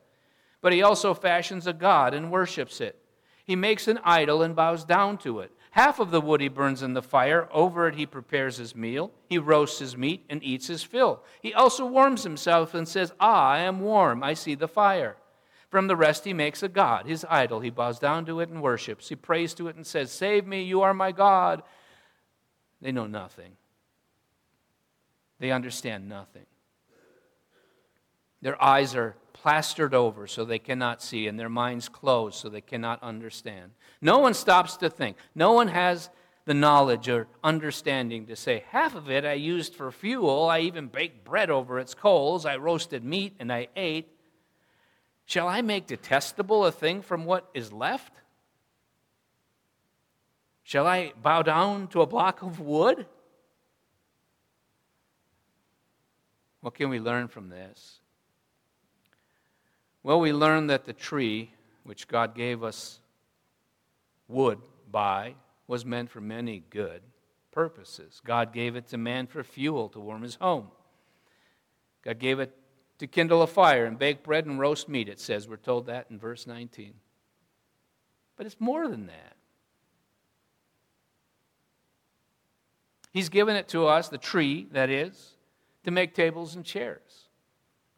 But 0.60 0.72
he 0.72 0.82
also 0.82 1.12
fashions 1.12 1.66
a 1.66 1.72
god 1.72 2.14
and 2.14 2.30
worships 2.30 2.80
it. 2.80 2.96
He 3.44 3.56
makes 3.56 3.88
an 3.88 3.98
idol 4.04 4.42
and 4.42 4.54
bows 4.54 4.84
down 4.84 5.18
to 5.18 5.40
it. 5.40 5.50
Half 5.72 6.00
of 6.00 6.10
the 6.10 6.20
wood 6.20 6.42
he 6.42 6.48
burns 6.48 6.82
in 6.82 6.92
the 6.92 7.02
fire. 7.02 7.48
Over 7.50 7.88
it 7.88 7.94
he 7.94 8.04
prepares 8.04 8.58
his 8.58 8.76
meal. 8.76 9.10
He 9.30 9.38
roasts 9.38 9.78
his 9.78 9.96
meat 9.96 10.24
and 10.28 10.44
eats 10.44 10.66
his 10.66 10.82
fill. 10.82 11.22
He 11.40 11.54
also 11.54 11.86
warms 11.86 12.24
himself 12.24 12.74
and 12.74 12.86
says, 12.86 13.12
Ah, 13.18 13.48
I 13.52 13.60
am 13.60 13.80
warm. 13.80 14.22
I 14.22 14.34
see 14.34 14.54
the 14.54 14.68
fire. 14.68 15.16
From 15.70 15.86
the 15.86 15.96
rest 15.96 16.26
he 16.26 16.34
makes 16.34 16.62
a 16.62 16.68
god, 16.68 17.06
his 17.06 17.24
idol. 17.30 17.60
He 17.60 17.70
bows 17.70 17.98
down 17.98 18.26
to 18.26 18.40
it 18.40 18.50
and 18.50 18.60
worships. 18.60 19.08
He 19.08 19.16
prays 19.16 19.54
to 19.54 19.68
it 19.68 19.76
and 19.76 19.86
says, 19.86 20.12
Save 20.12 20.46
me, 20.46 20.62
you 20.62 20.82
are 20.82 20.92
my 20.92 21.10
God. 21.10 21.62
they 22.82 22.92
know 22.92 23.06
nothing. 23.06 23.52
They 25.38 25.50
understand 25.50 26.06
nothing. 26.06 26.44
Their 28.42 28.62
eyes 28.62 28.94
are 28.94 29.16
plastered 29.42 29.92
over 29.92 30.28
so 30.28 30.44
they 30.44 30.60
cannot 30.60 31.02
see, 31.02 31.26
and 31.26 31.38
their 31.38 31.48
minds 31.48 31.88
closed 31.88 32.36
so 32.36 32.48
they 32.48 32.60
cannot 32.60 33.02
understand. 33.02 33.72
No 34.00 34.20
one 34.20 34.34
stops 34.34 34.76
to 34.76 34.88
think. 34.88 35.16
No 35.34 35.52
one 35.52 35.66
has 35.66 36.10
the 36.44 36.54
knowledge 36.54 37.08
or 37.08 37.26
understanding 37.42 38.26
to 38.26 38.36
say, 38.36 38.62
half 38.70 38.94
of 38.94 39.10
it 39.10 39.24
I 39.24 39.32
used 39.32 39.74
for 39.74 39.90
fuel. 39.90 40.48
I 40.48 40.60
even 40.60 40.86
baked 40.86 41.24
bread 41.24 41.50
over 41.50 41.80
its 41.80 41.92
coals. 41.92 42.46
I 42.46 42.56
roasted 42.56 43.02
meat 43.04 43.34
and 43.40 43.52
I 43.52 43.66
ate. 43.74 44.08
Shall 45.26 45.48
I 45.48 45.60
make 45.60 45.88
detestable 45.88 46.64
a 46.64 46.70
thing 46.70 47.02
from 47.02 47.24
what 47.24 47.48
is 47.52 47.72
left? 47.72 48.12
Shall 50.62 50.86
I 50.86 51.14
bow 51.20 51.42
down 51.42 51.88
to 51.88 52.02
a 52.02 52.06
block 52.06 52.42
of 52.42 52.60
wood? 52.60 53.06
What 56.60 56.74
can 56.74 56.90
we 56.90 57.00
learn 57.00 57.26
from 57.26 57.48
this? 57.48 58.01
Well, 60.02 60.20
we 60.20 60.32
learn 60.32 60.66
that 60.66 60.84
the 60.84 60.92
tree, 60.92 61.52
which 61.84 62.08
God 62.08 62.34
gave 62.34 62.62
us 62.62 63.00
wood 64.28 64.58
by, 64.90 65.34
was 65.66 65.84
meant 65.84 66.10
for 66.10 66.20
many 66.20 66.64
good 66.70 67.02
purposes. 67.52 68.20
God 68.24 68.52
gave 68.52 68.74
it 68.74 68.88
to 68.88 68.98
man 68.98 69.26
for 69.26 69.44
fuel 69.44 69.88
to 69.90 70.00
warm 70.00 70.22
his 70.22 70.34
home. 70.36 70.68
God 72.02 72.18
gave 72.18 72.40
it 72.40 72.56
to 72.98 73.06
kindle 73.06 73.42
a 73.42 73.46
fire 73.46 73.84
and 73.84 73.98
bake 73.98 74.22
bread 74.22 74.46
and 74.46 74.58
roast 74.58 74.88
meat, 74.88 75.08
it 75.08 75.20
says. 75.20 75.48
We're 75.48 75.56
told 75.56 75.86
that 75.86 76.06
in 76.10 76.18
verse 76.18 76.46
19. 76.46 76.94
But 78.36 78.46
it's 78.46 78.60
more 78.60 78.88
than 78.88 79.06
that. 79.06 79.36
He's 83.12 83.28
given 83.28 83.56
it 83.56 83.68
to 83.68 83.86
us, 83.86 84.08
the 84.08 84.18
tree, 84.18 84.66
that 84.72 84.88
is, 84.88 85.34
to 85.84 85.90
make 85.90 86.14
tables 86.14 86.54
and 86.54 86.64
chairs. 86.64 87.00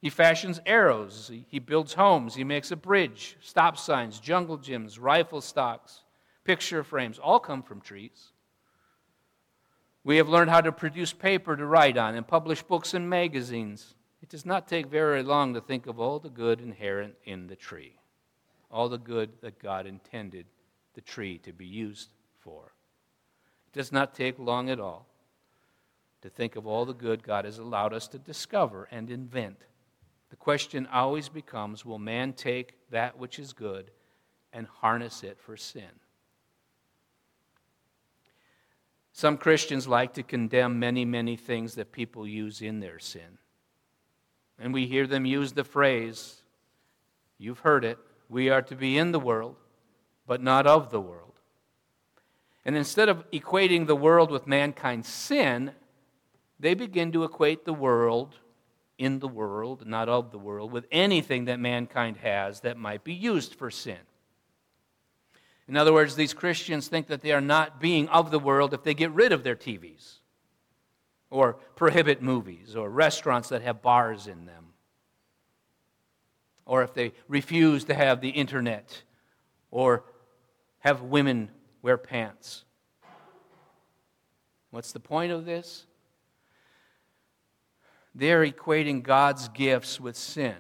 He 0.05 0.11
fashions 0.11 0.61
arrows, 0.67 1.33
he 1.49 1.59
builds 1.59 1.95
homes, 1.95 2.35
he 2.35 2.45
makes 2.45 2.71
a 2.71 2.77
bridge, 2.77 3.39
stop 3.41 3.79
signs, 3.79 4.21
jungle 4.21 4.59
gyms, 4.59 5.01
rifle 5.01 5.41
stocks, 5.41 6.03
picture 6.45 6.85
frames, 6.85 7.19
all 7.19 7.41
come 7.41 7.63
from 7.63 7.81
trees. 7.81 8.33
We 10.05 10.19
have 10.19 10.29
learned 10.29 10.51
how 10.51 10.61
to 10.61 10.73
produce 10.73 11.15
paper 11.15 11.57
to 11.57 11.65
write 11.65 11.97
on 11.97 12.17
and 12.17 12.29
publish 12.29 12.63
books 12.63 12.93
and 12.93 13.09
magazines. 13.09 13.95
It 14.21 14.29
does 14.29 14.45
not 14.45 14.69
take 14.69 14.89
very 14.89 15.23
long 15.23 15.55
to 15.55 15.63
think 15.63 15.87
of 15.87 15.99
all 15.99 16.19
the 16.19 16.29
good 16.29 16.61
inherent 16.61 17.15
in 17.25 17.47
the 17.47 17.57
tree, 17.57 17.97
all 18.71 18.91
the 18.91 18.99
good 18.99 19.31
that 19.41 19.59
God 19.59 19.87
intended 19.87 20.45
the 20.93 21.01
tree 21.01 21.39
to 21.39 21.53
be 21.55 21.65
used 21.65 22.11
for. 22.41 22.75
It 23.69 23.79
does 23.79 23.91
not 23.91 24.15
take 24.15 24.39
long 24.39 24.69
at 24.69 24.81
all 24.81 25.07
to 26.21 26.29
think 26.29 26.57
of 26.57 26.67
all 26.67 26.85
the 26.85 26.93
good 26.93 27.23
God 27.23 27.47
has 27.47 27.57
allowed 27.57 27.95
us 27.95 28.07
to 28.09 28.19
discover 28.19 28.87
and 28.91 29.11
invent. 29.11 29.65
The 30.35 30.39
question 30.39 30.89
always 30.93 31.29
becomes 31.29 31.85
will 31.85 32.01
man 32.01 32.33
take 32.33 32.75
that 32.91 33.17
which 33.17 33.39
is 33.39 33.53
good 33.53 33.93
and 34.53 34.67
harness 34.67 35.23
it 35.23 35.39
for 35.39 35.57
sin? 35.57 36.01
Some 39.13 39.37
Christians 39.37 39.87
like 39.87 40.15
to 40.15 40.25
condemn 40.25 40.81
many, 40.81 41.05
many 41.05 41.37
things 41.37 41.77
that 41.77 41.93
people 41.93 42.27
use 42.27 42.63
in 42.63 42.81
their 42.81 42.99
sin. 42.99 43.39
And 44.59 44.75
we 44.75 44.89
hear 44.89 45.07
them 45.07 45.25
use 45.25 45.53
the 45.53 45.63
phrase, 45.63 46.43
you've 47.39 47.61
heard 47.61 47.85
it, 47.85 48.01
we 48.29 48.51
are 48.51 48.63
to 48.63 48.75
be 48.75 48.99
in 48.99 49.13
the 49.13 49.21
world, 49.21 49.55
but 50.27 50.43
not 50.43 50.67
of 50.67 50.91
the 50.91 51.01
world. 51.01 51.39
And 52.65 52.77
instead 52.77 53.09
of 53.09 53.31
equating 53.31 53.87
the 53.87 53.95
world 53.95 54.33
with 54.33 54.49
mankind's 54.49 55.07
sin, 55.07 55.71
they 56.59 56.75
begin 56.75 57.13
to 57.13 57.23
equate 57.23 57.65
the 57.65 57.73
world 57.73 58.41
in 58.99 59.19
the 59.19 59.29
world, 59.29 59.87
not 59.87 60.09
of 60.09 60.31
the 60.31 60.39
world, 60.39 60.73
with 60.73 60.87
anything 60.93 61.47
that 61.47 61.59
mankind 61.59 62.17
has 62.19 62.61
that 62.61 62.77
might 62.77 63.05
be 63.05 63.15
used 63.15 63.55
for 63.55 63.71
sin. 63.71 63.99
In 65.67 65.77
other 65.77 65.93
words, 65.93 66.15
these 66.15 66.35
Christians 66.35 66.89
think 66.89 67.07
that 67.09 67.23
they 67.23 67.33
are 67.33 67.41
not 67.41 67.81
being 67.81 68.09
of 68.09 68.31
the 68.31 68.39
world 68.39 68.75
if 68.75 68.83
they 68.83 68.95
get 68.95 69.11
rid 69.13 69.33
of 69.33 69.43
their 69.43 69.57
TVs, 69.57 70.19
or 71.31 71.55
prohibit 71.75 72.23
movies, 72.23 72.77
or 72.77 72.89
restaurants 72.91 73.49
that 73.49 73.63
have 73.63 73.83
bars 73.83 74.27
in 74.27 74.47
them, 74.47 74.67
or 76.67 76.83
if 76.83 76.95
they 76.95 77.13
refuse 77.29 77.85
to 77.85 77.95
have 77.95 78.21
the 78.21 78.31
internet, 78.31 79.03
or 79.71 80.05
have 80.81 81.03
women 81.03 81.51
wear 81.83 81.97
pants. 81.97 82.65
What's 84.71 84.93
the 84.93 85.01
point 85.01 85.33
of 85.33 85.45
this? 85.45 85.87
They're 88.15 88.47
equating 88.47 89.03
God's 89.03 89.49
gifts 89.49 90.01
with 90.01 90.17
sin. 90.17 90.57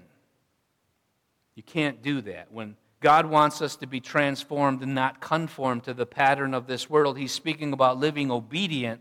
You 1.54 1.62
can't 1.62 2.02
do 2.02 2.20
that. 2.22 2.50
When 2.50 2.76
God 3.00 3.26
wants 3.26 3.62
us 3.62 3.76
to 3.76 3.86
be 3.86 4.00
transformed 4.00 4.82
and 4.82 4.94
not 4.94 5.20
conform 5.20 5.80
to 5.82 5.94
the 5.94 6.06
pattern 6.06 6.54
of 6.54 6.66
this 6.66 6.90
world, 6.90 7.16
He's 7.16 7.32
speaking 7.32 7.72
about 7.72 7.98
living 7.98 8.30
obedient 8.30 9.00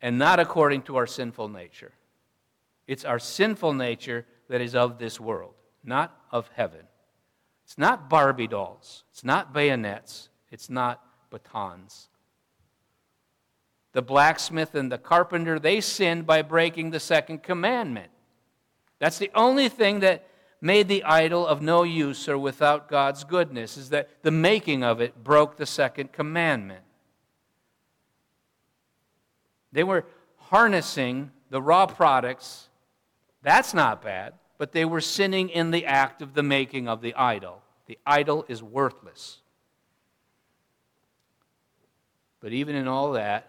and 0.00 0.18
not 0.18 0.40
according 0.40 0.82
to 0.82 0.96
our 0.96 1.06
sinful 1.06 1.48
nature. 1.48 1.92
It's 2.86 3.04
our 3.04 3.18
sinful 3.18 3.74
nature 3.74 4.26
that 4.48 4.60
is 4.60 4.74
of 4.74 4.98
this 4.98 5.20
world, 5.20 5.54
not 5.84 6.16
of 6.32 6.50
heaven. 6.54 6.86
It's 7.64 7.78
not 7.78 8.10
Barbie 8.10 8.48
dolls, 8.48 9.04
it's 9.12 9.22
not 9.22 9.52
bayonets, 9.52 10.28
it's 10.50 10.68
not 10.68 11.00
batons. 11.30 12.08
The 13.92 14.02
blacksmith 14.02 14.74
and 14.74 14.90
the 14.90 14.98
carpenter, 14.98 15.58
they 15.58 15.80
sinned 15.80 16.26
by 16.26 16.42
breaking 16.42 16.90
the 16.90 17.00
second 17.00 17.42
commandment. 17.42 18.10
That's 18.98 19.18
the 19.18 19.30
only 19.34 19.68
thing 19.68 20.00
that 20.00 20.26
made 20.60 20.88
the 20.88 21.04
idol 21.04 21.46
of 21.46 21.60
no 21.60 21.82
use 21.82 22.28
or 22.28 22.38
without 22.38 22.88
God's 22.88 23.24
goodness, 23.24 23.76
is 23.76 23.90
that 23.90 24.08
the 24.22 24.30
making 24.30 24.82
of 24.84 25.00
it 25.00 25.22
broke 25.22 25.56
the 25.56 25.66
second 25.66 26.12
commandment. 26.12 26.84
They 29.72 29.82
were 29.82 30.04
harnessing 30.36 31.30
the 31.50 31.60
raw 31.60 31.86
products. 31.86 32.68
That's 33.42 33.74
not 33.74 34.02
bad, 34.02 34.34
but 34.56 34.72
they 34.72 34.84
were 34.84 35.00
sinning 35.00 35.48
in 35.48 35.70
the 35.70 35.84
act 35.84 36.22
of 36.22 36.34
the 36.34 36.42
making 36.42 36.88
of 36.88 37.00
the 37.00 37.14
idol. 37.14 37.62
The 37.86 37.98
idol 38.06 38.44
is 38.48 38.62
worthless. 38.62 39.38
But 42.40 42.52
even 42.52 42.76
in 42.76 42.86
all 42.86 43.12
that, 43.12 43.48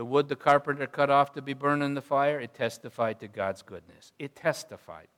the 0.00 0.04
wood 0.06 0.30
the 0.30 0.34
carpenter 0.34 0.86
cut 0.86 1.10
off 1.10 1.34
to 1.34 1.42
be 1.42 1.52
burned 1.52 1.82
in 1.82 1.92
the 1.92 2.00
fire, 2.00 2.40
it 2.40 2.54
testified 2.54 3.20
to 3.20 3.28
God's 3.28 3.60
goodness. 3.60 4.14
It 4.18 4.34
testified. 4.34 5.08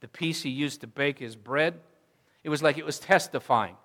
The 0.00 0.08
piece 0.08 0.42
he 0.42 0.48
used 0.48 0.80
to 0.80 0.86
bake 0.86 1.18
his 1.18 1.36
bread, 1.36 1.78
it 2.42 2.48
was 2.48 2.62
like 2.62 2.78
it 2.78 2.86
was 2.86 2.98
testifying. 2.98 3.76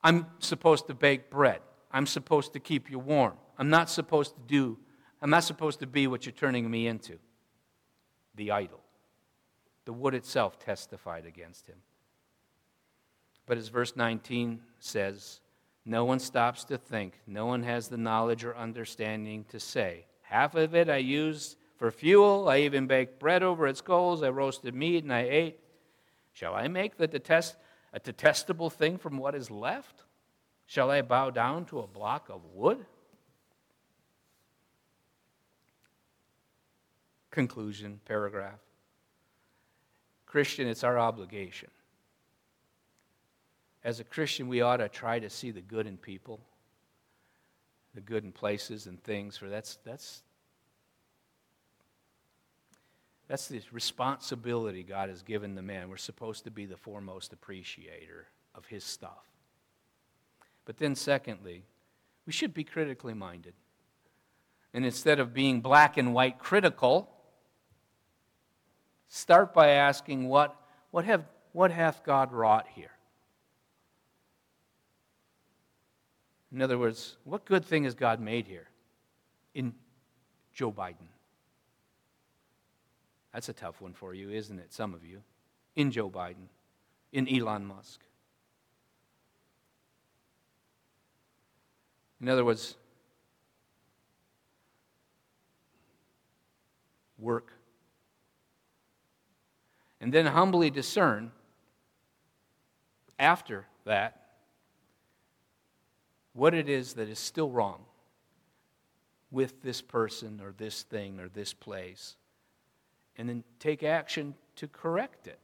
I'm 0.00 0.26
supposed 0.38 0.86
to 0.86 0.94
bake 0.94 1.30
bread. 1.30 1.62
I'm 1.90 2.06
supposed 2.06 2.52
to 2.52 2.60
keep 2.60 2.92
you 2.92 3.00
warm. 3.00 3.32
I'm 3.58 3.70
not 3.70 3.90
supposed 3.90 4.36
to 4.36 4.40
do, 4.46 4.78
I'm 5.20 5.30
not 5.30 5.42
supposed 5.42 5.80
to 5.80 5.88
be 5.88 6.06
what 6.06 6.26
you're 6.26 6.32
turning 6.32 6.70
me 6.70 6.86
into 6.86 7.18
the 8.36 8.52
idol. 8.52 8.78
The 9.84 9.92
wood 9.92 10.14
itself 10.14 10.60
testified 10.60 11.26
against 11.26 11.66
him. 11.66 11.78
But 13.46 13.58
as 13.58 13.66
verse 13.66 13.96
19 13.96 14.60
says, 14.78 15.40
no 15.84 16.04
one 16.04 16.20
stops 16.20 16.64
to 16.64 16.78
think. 16.78 17.18
No 17.26 17.46
one 17.46 17.62
has 17.64 17.88
the 17.88 17.96
knowledge 17.96 18.44
or 18.44 18.56
understanding 18.56 19.44
to 19.48 19.58
say. 19.58 20.06
Half 20.22 20.54
of 20.54 20.74
it 20.74 20.88
I 20.88 20.98
used 20.98 21.56
for 21.76 21.90
fuel. 21.90 22.48
I 22.48 22.60
even 22.60 22.86
baked 22.86 23.18
bread 23.18 23.42
over 23.42 23.66
its 23.66 23.80
coals. 23.80 24.22
I 24.22 24.28
roasted 24.28 24.74
meat 24.74 25.02
and 25.02 25.12
I 25.12 25.22
ate. 25.22 25.58
Shall 26.32 26.54
I 26.54 26.68
make 26.68 26.96
the 26.96 27.08
detest, 27.08 27.56
a 27.92 27.98
detestable 27.98 28.70
thing 28.70 28.96
from 28.96 29.18
what 29.18 29.34
is 29.34 29.50
left? 29.50 30.04
Shall 30.66 30.90
I 30.90 31.02
bow 31.02 31.30
down 31.30 31.64
to 31.66 31.80
a 31.80 31.86
block 31.86 32.28
of 32.28 32.44
wood? 32.54 32.86
Conclusion, 37.30 38.00
paragraph. 38.04 38.60
Christian, 40.26 40.68
it's 40.68 40.84
our 40.84 40.98
obligation 40.98 41.70
as 43.84 44.00
a 44.00 44.04
Christian, 44.04 44.48
we 44.48 44.60
ought 44.60 44.76
to 44.76 44.88
try 44.88 45.18
to 45.18 45.28
see 45.28 45.50
the 45.50 45.60
good 45.60 45.86
in 45.86 45.96
people, 45.96 46.40
the 47.94 48.00
good 48.00 48.24
in 48.24 48.32
places 48.32 48.86
and 48.86 49.02
things, 49.02 49.36
for 49.36 49.48
that's, 49.48 49.78
that's, 49.84 50.22
that's 53.28 53.48
the 53.48 53.60
responsibility 53.72 54.82
God 54.82 55.08
has 55.08 55.22
given 55.22 55.54
the 55.54 55.62
man. 55.62 55.88
We're 55.88 55.96
supposed 55.96 56.44
to 56.44 56.50
be 56.50 56.64
the 56.64 56.76
foremost 56.76 57.32
appreciator 57.32 58.28
of 58.54 58.66
his 58.66 58.84
stuff. 58.84 59.26
But 60.64 60.76
then, 60.76 60.94
secondly, 60.94 61.64
we 62.24 62.32
should 62.32 62.54
be 62.54 62.64
critically 62.64 63.14
minded. 63.14 63.54
And 64.72 64.84
instead 64.84 65.18
of 65.18 65.34
being 65.34 65.60
black 65.60 65.96
and 65.96 66.14
white 66.14 66.38
critical, 66.38 67.10
start 69.08 69.52
by 69.52 69.70
asking, 69.70 70.28
what, 70.28 70.56
what, 70.92 71.04
have, 71.04 71.24
what 71.52 71.72
hath 71.72 72.04
God 72.04 72.32
wrought 72.32 72.66
here? 72.74 72.92
In 76.52 76.60
other 76.60 76.78
words, 76.78 77.16
what 77.24 77.44
good 77.46 77.64
thing 77.64 77.84
has 77.84 77.94
God 77.94 78.20
made 78.20 78.46
here 78.46 78.68
in 79.54 79.72
Joe 80.52 80.70
Biden? 80.70 81.08
That's 83.32 83.48
a 83.48 83.54
tough 83.54 83.80
one 83.80 83.94
for 83.94 84.12
you, 84.12 84.30
isn't 84.30 84.58
it? 84.58 84.72
Some 84.72 84.92
of 84.92 85.04
you. 85.04 85.22
In 85.76 85.90
Joe 85.90 86.10
Biden, 86.10 86.48
in 87.12 87.26
Elon 87.26 87.64
Musk. 87.64 88.00
In 92.20 92.28
other 92.28 92.44
words, 92.44 92.76
work. 97.18 97.52
And 100.00 100.12
then 100.12 100.26
humbly 100.26 100.68
discern 100.68 101.32
after 103.18 103.66
that 103.84 104.21
what 106.34 106.54
it 106.54 106.68
is 106.68 106.94
that 106.94 107.08
is 107.08 107.18
still 107.18 107.50
wrong 107.50 107.80
with 109.30 109.62
this 109.62 109.80
person 109.80 110.40
or 110.42 110.52
this 110.56 110.82
thing 110.82 111.18
or 111.18 111.28
this 111.28 111.52
place, 111.52 112.16
and 113.16 113.28
then 113.28 113.44
take 113.58 113.82
action 113.82 114.34
to 114.56 114.68
correct 114.68 115.26
it. 115.26 115.38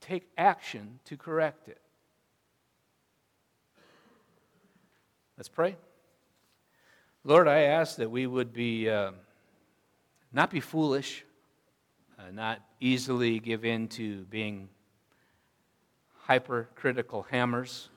Take 0.00 0.28
action 0.36 0.98
to 1.06 1.16
correct 1.16 1.68
it. 1.68 1.80
Let's 5.36 5.48
pray. 5.48 5.76
Lord, 7.24 7.48
I 7.48 7.60
ask 7.60 7.96
that 7.96 8.10
we 8.10 8.26
would 8.26 8.52
be 8.52 8.88
uh, 8.88 9.12
not 10.32 10.50
be 10.50 10.60
foolish, 10.60 11.24
uh, 12.18 12.30
not 12.32 12.60
easily 12.78 13.38
give 13.38 13.64
in 13.64 13.88
to 13.88 14.24
being 14.24 14.68
hypercritical 16.24 17.26
hammers 17.30 17.88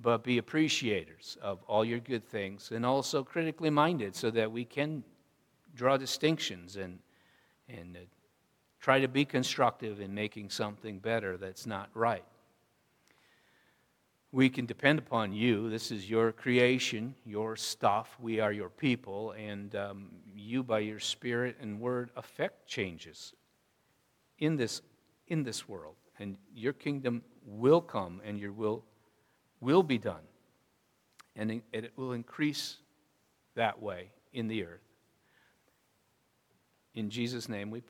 but 0.00 0.22
be 0.22 0.38
appreciators 0.38 1.36
of 1.42 1.62
all 1.66 1.84
your 1.84 1.98
good 1.98 2.24
things 2.24 2.70
and 2.72 2.86
also 2.86 3.24
critically 3.24 3.70
minded 3.70 4.14
so 4.14 4.30
that 4.30 4.50
we 4.50 4.64
can 4.64 5.02
draw 5.74 5.96
distinctions 5.96 6.76
and, 6.76 6.98
and 7.68 7.96
uh, 7.96 8.00
try 8.80 9.00
to 9.00 9.08
be 9.08 9.24
constructive 9.24 10.00
in 10.00 10.14
making 10.14 10.50
something 10.50 10.98
better 10.98 11.36
that's 11.36 11.66
not 11.66 11.90
right. 11.94 12.24
We 14.30 14.50
can 14.50 14.66
depend 14.66 14.98
upon 14.98 15.32
you. 15.32 15.70
This 15.70 15.90
is 15.90 16.08
your 16.08 16.32
creation, 16.32 17.14
your 17.24 17.56
stuff. 17.56 18.14
We 18.20 18.40
are 18.40 18.52
your 18.52 18.68
people, 18.68 19.32
and 19.32 19.74
um, 19.74 20.10
you, 20.36 20.62
by 20.62 20.80
your 20.80 21.00
spirit 21.00 21.56
and 21.60 21.80
word, 21.80 22.10
affect 22.14 22.66
changes 22.66 23.32
in 24.38 24.56
this, 24.56 24.82
in 25.28 25.44
this 25.44 25.66
world. 25.66 25.94
And 26.18 26.36
your 26.54 26.74
kingdom 26.74 27.22
will 27.46 27.80
come, 27.80 28.20
and 28.22 28.38
your 28.38 28.52
will 28.52 28.84
will 29.60 29.82
be 29.82 29.98
done. 29.98 30.22
And 31.36 31.62
it 31.72 31.92
will 31.96 32.12
increase 32.12 32.76
that 33.54 33.80
way 33.80 34.10
in 34.32 34.48
the 34.48 34.64
earth. 34.64 34.80
In 36.94 37.10
Jesus' 37.10 37.48
name 37.48 37.70
we 37.70 37.80
pray. 37.80 37.86